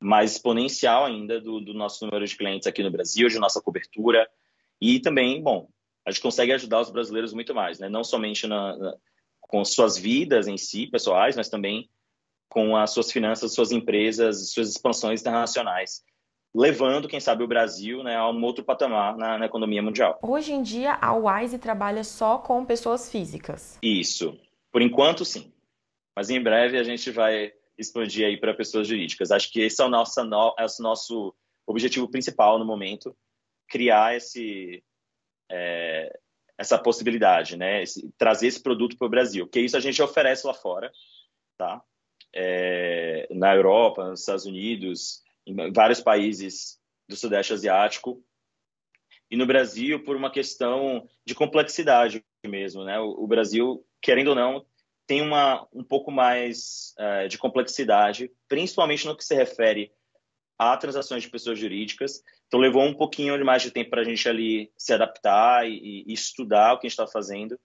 mais 0.00 0.32
exponencial 0.32 1.04
ainda 1.04 1.40
do, 1.40 1.60
do 1.60 1.74
nosso 1.74 2.04
número 2.04 2.26
de 2.26 2.36
clientes 2.36 2.66
aqui 2.66 2.82
no 2.82 2.90
Brasil, 2.90 3.28
de 3.28 3.38
nossa 3.38 3.60
cobertura. 3.60 4.28
E 4.80 5.00
também, 5.00 5.42
bom, 5.42 5.68
a 6.04 6.10
gente 6.10 6.22
consegue 6.22 6.52
ajudar 6.52 6.80
os 6.80 6.90
brasileiros 6.90 7.32
muito 7.32 7.54
mais, 7.54 7.78
né? 7.78 7.88
não 7.88 8.02
somente 8.02 8.46
na, 8.46 8.96
com 9.48 9.64
suas 9.64 9.98
vidas 9.98 10.46
em 10.46 10.56
si, 10.56 10.86
pessoais, 10.86 11.34
mas 11.34 11.48
também 11.48 11.90
com 12.48 12.76
as 12.76 12.90
suas 12.90 13.10
finanças, 13.10 13.52
suas 13.52 13.72
empresas, 13.72 14.52
suas 14.52 14.70
expansões 14.70 15.20
internacionais, 15.20 16.02
levando, 16.54 17.08
quem 17.08 17.20
sabe, 17.20 17.42
o 17.42 17.48
Brasil 17.48 18.02
né, 18.02 18.16
a 18.16 18.30
um 18.30 18.42
outro 18.44 18.64
patamar 18.64 19.16
na, 19.16 19.38
na, 19.38 19.46
economia 19.46 19.82
mundial. 19.82 20.18
Hoje 20.22 20.52
em 20.52 20.62
dia, 20.62 20.94
a 21.00 21.14
Wise 21.14 21.58
trabalha 21.58 22.04
só 22.04 22.38
com 22.38 22.64
pessoas 22.64 23.10
físicas. 23.10 23.78
Isso. 23.82 24.38
Por 24.70 24.80
enquanto, 24.80 25.24
sim. 25.24 25.52
Mas 26.16 26.30
em 26.30 26.42
breve 26.42 26.78
a 26.78 26.82
gente 26.82 27.10
vai 27.10 27.52
expandir 27.76 28.26
aí 28.26 28.38
para 28.38 28.54
pessoas 28.54 28.88
jurídicas. 28.88 29.30
Acho 29.30 29.50
que 29.52 29.60
esse 29.60 29.80
é 29.80 29.84
o 29.84 29.88
nosso, 29.88 30.20
é 30.20 30.24
o 30.24 30.82
nosso 30.82 31.34
objetivo 31.66 32.08
principal 32.08 32.58
no 32.58 32.64
momento, 32.64 33.14
criar 33.68 34.16
esse, 34.16 34.82
é, 35.50 36.18
essa 36.58 36.76
possibilidade, 36.76 37.56
né? 37.56 37.82
Esse, 37.82 38.10
trazer 38.18 38.48
esse 38.48 38.62
produto 38.62 38.96
para 38.98 39.06
o 39.06 39.10
Brasil, 39.10 39.46
que 39.48 39.60
isso 39.60 39.76
a 39.76 39.80
gente 39.80 40.02
oferece 40.02 40.46
lá 40.46 40.52
fora, 40.52 40.90
tá? 41.56 41.82
é, 42.34 43.28
na 43.30 43.54
Europa, 43.54 44.08
nos 44.08 44.20
Estados 44.20 44.46
Unidos, 44.46 45.22
em 45.46 45.72
vários 45.72 46.00
países 46.00 46.78
do 47.08 47.16
Sudeste 47.16 47.52
Asiático. 47.52 48.22
E 49.30 49.36
no 49.36 49.46
Brasil, 49.46 50.02
por 50.02 50.16
uma 50.16 50.30
questão 50.30 51.06
de 51.24 51.34
complexidade 51.34 52.24
mesmo. 52.46 52.84
Né? 52.84 52.98
O, 52.98 53.24
o 53.24 53.26
Brasil, 53.26 53.84
querendo 54.00 54.28
ou 54.28 54.34
não, 54.34 54.64
tem 55.06 55.22
uma, 55.22 55.66
um 55.72 55.82
pouco 55.82 56.10
mais 56.10 56.94
uh, 56.98 57.28
de 57.28 57.38
complexidade, 57.38 58.30
principalmente 58.46 59.06
no 59.06 59.16
que 59.16 59.24
se 59.24 59.34
refere 59.34 59.92
a 60.58 60.76
transações 60.76 61.22
de 61.22 61.30
pessoas 61.30 61.58
jurídicas. 61.58 62.22
Então, 62.46 62.58
levou 62.58 62.82
um 62.82 62.94
pouquinho 62.94 63.44
mais 63.44 63.62
de 63.62 63.70
tempo 63.70 63.90
para 63.90 64.00
a 64.00 64.04
gente 64.04 64.28
ali 64.28 64.72
se 64.76 64.92
adaptar 64.92 65.68
e, 65.68 66.04
e 66.06 66.12
estudar 66.12 66.74
o 66.74 66.78
que 66.78 66.86
a 66.86 66.90
gente 66.90 66.98
está 66.98 67.06
fazendo 67.06 67.58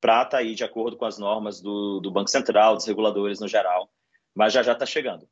para 0.00 0.22
estar 0.22 0.30
tá 0.30 0.38
aí 0.38 0.54
de 0.54 0.64
acordo 0.64 0.96
com 0.96 1.04
as 1.04 1.18
normas 1.18 1.60
do, 1.60 2.00
do 2.00 2.10
Banco 2.10 2.30
Central, 2.30 2.76
dos 2.76 2.86
reguladores 2.86 3.40
no 3.40 3.48
geral, 3.48 3.90
mas 4.34 4.52
já 4.52 4.62
já 4.62 4.72
está 4.72 4.86
chegando. 4.86 5.28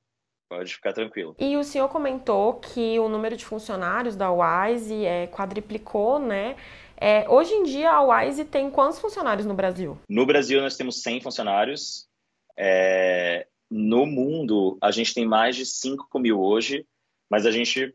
Pode 0.48 0.74
ficar 0.74 0.92
tranquilo. 0.92 1.34
E 1.40 1.56
o 1.56 1.64
senhor 1.64 1.88
comentou 1.88 2.54
que 2.54 2.98
o 3.00 3.08
número 3.08 3.36
de 3.36 3.44
funcionários 3.44 4.14
da 4.14 4.30
Wise 4.30 5.04
é, 5.04 5.26
quadriplicou, 5.26 6.20
né? 6.20 6.56
É, 6.96 7.28
hoje 7.28 7.52
em 7.52 7.64
dia, 7.64 7.90
a 7.90 8.02
Wise 8.02 8.44
tem 8.44 8.70
quantos 8.70 9.00
funcionários 9.00 9.44
no 9.44 9.54
Brasil? 9.54 9.98
No 10.08 10.24
Brasil, 10.24 10.60
nós 10.60 10.76
temos 10.76 11.02
100 11.02 11.20
funcionários. 11.20 12.08
É, 12.56 13.46
no 13.68 14.06
mundo, 14.06 14.78
a 14.80 14.92
gente 14.92 15.12
tem 15.12 15.26
mais 15.26 15.56
de 15.56 15.66
5 15.66 16.18
mil 16.18 16.40
hoje, 16.40 16.86
mas 17.30 17.46
a 17.46 17.50
gente 17.50 17.94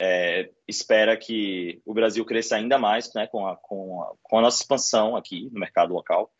é, 0.00 0.50
espera 0.68 1.16
que 1.16 1.80
o 1.84 1.94
Brasil 1.94 2.24
cresça 2.24 2.56
ainda 2.56 2.78
mais 2.78 3.12
né, 3.14 3.26
com, 3.26 3.46
a, 3.46 3.56
com, 3.56 4.02
a, 4.02 4.14
com 4.22 4.38
a 4.38 4.42
nossa 4.42 4.62
expansão 4.62 5.16
aqui 5.16 5.48
no 5.50 5.60
mercado 5.60 5.92
local. 5.92 6.30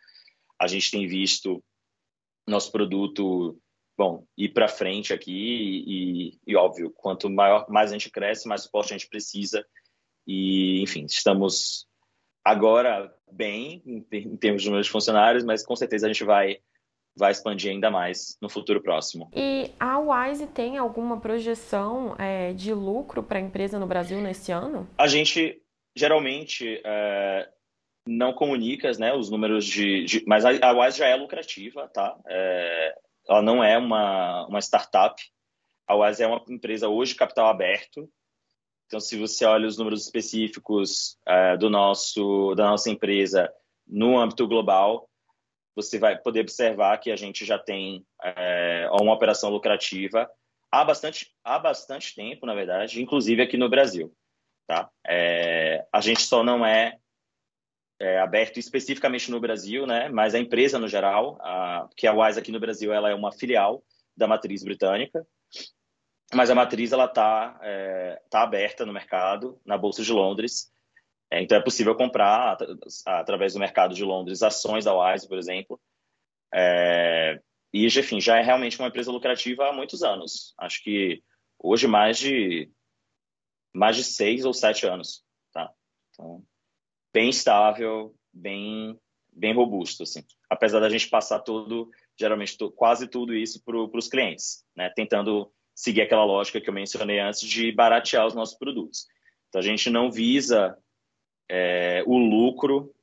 a 0.59 0.67
gente 0.67 0.91
tem 0.91 1.07
visto 1.07 1.63
nosso 2.47 2.71
produto 2.71 3.59
bom, 3.97 4.27
ir 4.37 4.51
para 4.51 4.69
frente 4.69 5.13
aqui 5.13 5.33
e, 5.87 6.39
e, 6.47 6.55
óbvio, 6.55 6.91
quanto 6.91 7.31
maior, 7.31 7.67
mais 7.69 7.91
a 7.91 7.95
gente 7.95 8.11
cresce, 8.11 8.47
mais 8.47 8.63
suporte 8.63 8.93
a 8.93 8.99
gente 8.99 9.09
precisa 9.09 9.67
e, 10.27 10.83
enfim, 10.83 11.07
estamos 11.07 11.87
agora 12.45 13.13
bem 13.33 13.83
em, 13.87 14.37
termos 14.37 14.63
de 14.63 14.69
número 14.69 14.85
de 14.85 14.91
funcionários, 14.91 15.45
mas 15.45 15.65
com 15.65 15.75
certeza 15.75 16.07
a 16.07 16.13
gente 16.13 16.25
vai 16.25 16.59
vai 17.17 17.33
expandir 17.33 17.71
ainda 17.71 17.91
mais 17.91 18.37
no 18.41 18.49
futuro 18.49 18.83
próximo. 18.83 19.31
E 19.35 19.71
a 19.81 19.99
Wise 19.99 20.47
tem 20.49 20.77
alguma 20.77 21.19
projeção 21.19 22.15
é, 22.19 22.53
de 22.53 22.75
lucro 22.75 23.23
para 23.23 23.39
a 23.39 23.41
empresa 23.41 23.79
no 23.79 23.87
Brasil 23.87 24.21
nesse 24.21 24.53
ano? 24.53 24.89
A 24.99 25.07
gente 25.07 25.61
geralmente 25.97 26.81
é, 26.85 27.49
não 28.07 28.33
comunica 28.33 28.91
né, 28.99 29.15
os 29.15 29.31
números 29.31 29.65
de, 29.65 30.05
de, 30.05 30.25
Mas 30.27 30.45
a, 30.45 30.73
Wise 30.73 30.99
já 30.99 31.07
é 31.07 31.17
lucrativa, 31.17 31.89
tá? 31.89 32.17
É, 32.27 32.95
ela 33.29 33.43
não 33.43 33.65
é 33.65 33.79
uma, 33.79 34.47
uma 34.47 34.61
startup. 34.61 35.21
A 35.89 35.95
Wise 35.97 36.23
é 36.23 36.27
uma 36.27 36.45
empresa 36.49 36.89
hoje 36.89 37.15
capital 37.15 37.49
aberto. 37.49 38.09
Então, 38.87 39.01
se 39.01 39.19
você 39.19 39.45
olha 39.45 39.67
os 39.67 39.77
números 39.77 40.05
específicos 40.05 41.19
uh, 41.27 41.59
do 41.59 41.69
nosso, 41.69 42.55
da 42.55 42.69
nossa 42.69 42.89
empresa 42.89 43.53
no 43.87 44.19
âmbito 44.19 44.47
global, 44.47 45.09
você 45.77 45.99
vai 45.99 46.19
poder 46.19 46.41
observar 46.41 46.99
que 46.99 47.11
a 47.11 47.17
gente 47.17 47.45
já 47.45 47.59
tem 47.59 48.05
uh, 48.25 49.03
uma 49.03 49.13
operação 49.13 49.51
lucrativa 49.51 50.29
há 50.73 50.85
bastante, 50.85 51.33
há 51.45 51.59
bastante 51.59 52.15
tempo, 52.15 52.47
na 52.47 52.55
verdade, 52.55 53.01
inclusive 53.01 53.43
aqui 53.43 53.57
no 53.57 53.69
Brasil. 53.69 54.13
Tá? 54.67 54.91
É, 55.07 55.87
a 55.93 56.01
gente 56.01 56.23
só 56.23 56.43
não 56.43 56.67
é 56.67 56.97
é, 58.01 58.19
aberto 58.19 58.59
especificamente 58.59 59.31
no 59.31 59.41
Brasil, 59.41 59.87
né? 59.87 60.09
Mas 60.09 60.35
a 60.35 60.39
empresa 60.39 60.79
no 60.79 60.89
geral, 60.89 61.39
a, 61.41 61.89
que 61.97 62.07
a 62.07 62.13
Wise 62.13 62.39
aqui 62.39 62.53
no 62.53 62.61
Brasil, 62.61 62.93
ela 62.93 63.11
é 63.11 63.15
uma 63.15 63.33
filial 63.33 63.83
da 64.17 64.27
matriz 64.27 64.63
britânica, 64.63 65.27
mas 66.35 66.51
a 66.51 66.55
matriz 66.55 66.93
ela 66.93 67.07
está 67.07 67.59
é, 67.63 68.21
tá 68.29 68.43
aberta 68.43 68.85
no 68.85 68.93
mercado, 68.93 69.61
na 69.65 69.79
bolsa 69.79 70.03
de 70.03 70.13
Londres. 70.13 70.71
É, 71.31 71.43
então 71.43 71.59
é 71.59 71.63
possível 71.63 71.95
comprar 71.95 72.57
através 73.05 73.55
do 73.55 73.59
mercado 73.59 73.95
de 73.95 74.05
Londres 74.05 74.43
ações 74.43 74.85
da 74.85 74.95
Wise, 74.95 75.29
por 75.29 75.39
exemplo. 75.39 75.81
É, 76.55 77.41
e 77.73 77.87
enfim, 77.87 78.21
já 78.21 78.39
é 78.39 78.43
realmente 78.43 78.79
uma 78.79 78.89
empresa 78.89 79.11
lucrativa 79.11 79.69
há 79.69 79.73
muitos 79.73 80.03
anos. 80.03 80.55
Acho 80.59 80.83
que 80.83 81.23
hoje 81.59 81.87
mais 81.87 82.19
de 82.19 82.71
mais 83.75 83.97
de 83.97 84.05
seis 84.05 84.45
ou 84.45 84.55
sete 84.55 84.87
anos, 84.87 85.23
tá? 85.53 85.71
Então, 86.11 86.43
bem 87.13 87.29
estável, 87.29 88.15
bem 88.33 88.99
bem 89.33 89.53
robusto, 89.53 90.05
assim. 90.05 90.25
Apesar 90.49 90.81
da 90.81 90.89
gente 90.89 91.11
passar 91.11 91.41
tudo, 91.41 91.91
geralmente 92.19 92.57
quase 92.75 93.07
tudo 93.07 93.35
isso 93.35 93.63
para 93.63 93.77
os 93.77 94.09
clientes, 94.09 94.65
né? 94.75 94.89
Tentando 94.91 95.53
seguir 95.75 96.01
aquela 96.01 96.25
lógica 96.25 96.61
que 96.61 96.71
eu 96.71 96.75
mencionei 96.75 97.21
antes 97.21 97.41
de 97.41 97.71
baratear 97.73 98.27
os 98.27 98.35
nossos 98.35 98.57
produtos. 98.57 99.07
Então 99.49 99.61
a 99.61 99.65
gente 99.65 99.91
não 99.91 100.11
visa 100.11 100.79
é, 101.49 102.03
o 102.07 102.17
lucro 102.19 102.95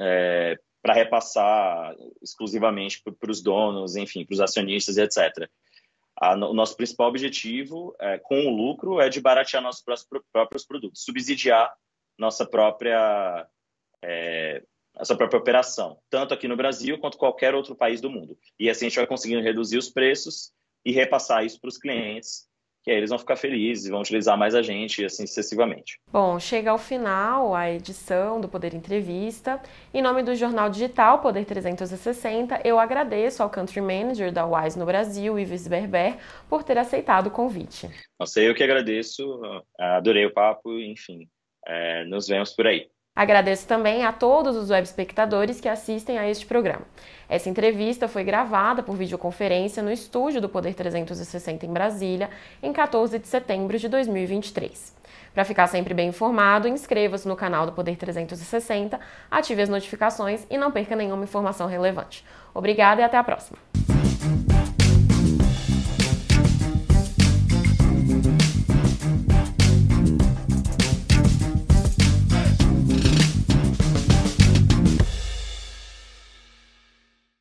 é, 0.00 0.58
para 0.82 0.94
repassar 0.94 1.94
exclusivamente 2.22 3.02
para 3.02 3.30
os 3.30 3.42
donos, 3.42 3.96
enfim, 3.96 4.24
para 4.24 4.34
os 4.34 4.40
acionistas, 4.40 4.98
etc. 4.98 5.48
A, 6.16 6.34
o 6.34 6.52
nosso 6.52 6.76
principal 6.76 7.08
objetivo 7.08 7.94
é, 7.98 8.18
com 8.18 8.46
o 8.46 8.54
lucro 8.54 9.00
é 9.00 9.08
de 9.08 9.20
baratear 9.20 9.62
nossos 9.62 9.84
próprios 10.32 10.64
produtos, 10.64 11.02
subsidiar 11.04 11.72
nossa 12.18 12.46
própria 12.46 13.46
é, 14.02 14.62
nossa 14.96 15.16
própria 15.16 15.40
operação, 15.40 15.98
tanto 16.08 16.32
aqui 16.32 16.46
no 16.46 16.56
Brasil 16.56 16.98
quanto 16.98 17.18
qualquer 17.18 17.54
outro 17.54 17.74
país 17.74 18.00
do 18.00 18.08
mundo. 18.08 18.38
E 18.58 18.70
assim 18.70 18.86
a 18.86 18.88
gente 18.88 18.96
vai 18.98 19.06
conseguindo 19.06 19.42
reduzir 19.42 19.76
os 19.76 19.88
preços 19.88 20.52
e 20.84 20.92
repassar 20.92 21.44
isso 21.44 21.60
para 21.60 21.68
os 21.68 21.78
clientes, 21.78 22.46
que 22.84 22.90
aí 22.90 22.98
eles 22.98 23.08
vão 23.08 23.18
ficar 23.18 23.34
felizes, 23.34 23.88
vão 23.88 24.00
utilizar 24.00 24.36
mais 24.36 24.54
a 24.54 24.60
gente 24.60 25.00
e 25.00 25.06
assim 25.06 25.26
sucessivamente. 25.26 25.98
Bom, 26.12 26.38
chega 26.38 26.70
ao 26.70 26.76
final 26.76 27.54
a 27.54 27.70
edição 27.70 28.38
do 28.38 28.46
Poder 28.46 28.74
Entrevista. 28.74 29.58
Em 29.92 30.02
nome 30.02 30.22
do 30.22 30.34
jornal 30.34 30.68
digital 30.68 31.20
Poder 31.20 31.46
360, 31.46 32.60
eu 32.62 32.78
agradeço 32.78 33.42
ao 33.42 33.48
Country 33.48 33.80
Manager 33.80 34.30
da 34.30 34.44
Wise 34.44 34.78
no 34.78 34.84
Brasil, 34.84 35.38
Ives 35.38 35.66
Berber, 35.66 36.18
por 36.46 36.62
ter 36.62 36.76
aceitado 36.76 37.28
o 37.28 37.30
convite. 37.30 37.88
Nossa, 38.20 38.40
eu 38.40 38.54
que 38.54 38.62
agradeço, 38.62 39.40
adorei 39.78 40.26
o 40.26 40.34
papo, 40.34 40.78
enfim, 40.78 41.26
é, 41.66 42.04
nos 42.04 42.28
vemos 42.28 42.52
por 42.52 42.66
aí. 42.66 42.86
Agradeço 43.16 43.68
também 43.68 44.04
a 44.04 44.12
todos 44.12 44.56
os 44.56 44.70
web 44.70 44.82
espectadores 44.82 45.60
que 45.60 45.68
assistem 45.68 46.18
a 46.18 46.28
este 46.28 46.44
programa. 46.44 46.82
Essa 47.28 47.48
entrevista 47.48 48.08
foi 48.08 48.24
gravada 48.24 48.82
por 48.82 48.96
videoconferência 48.96 49.80
no 49.84 49.92
estúdio 49.92 50.40
do 50.40 50.48
Poder 50.48 50.74
360 50.74 51.64
em 51.64 51.72
Brasília, 51.72 52.28
em 52.60 52.72
14 52.72 53.16
de 53.20 53.28
setembro 53.28 53.78
de 53.78 53.88
2023. 53.88 54.96
Para 55.32 55.44
ficar 55.44 55.68
sempre 55.68 55.94
bem 55.94 56.08
informado, 56.08 56.66
inscreva-se 56.66 57.28
no 57.28 57.36
canal 57.36 57.66
do 57.66 57.72
Poder 57.72 57.96
360, 57.96 58.98
ative 59.30 59.62
as 59.62 59.68
notificações 59.68 60.44
e 60.50 60.58
não 60.58 60.72
perca 60.72 60.96
nenhuma 60.96 61.22
informação 61.22 61.68
relevante. 61.68 62.24
Obrigada 62.52 63.00
e 63.00 63.04
até 63.04 63.16
a 63.16 63.22
próxima! 63.22 63.73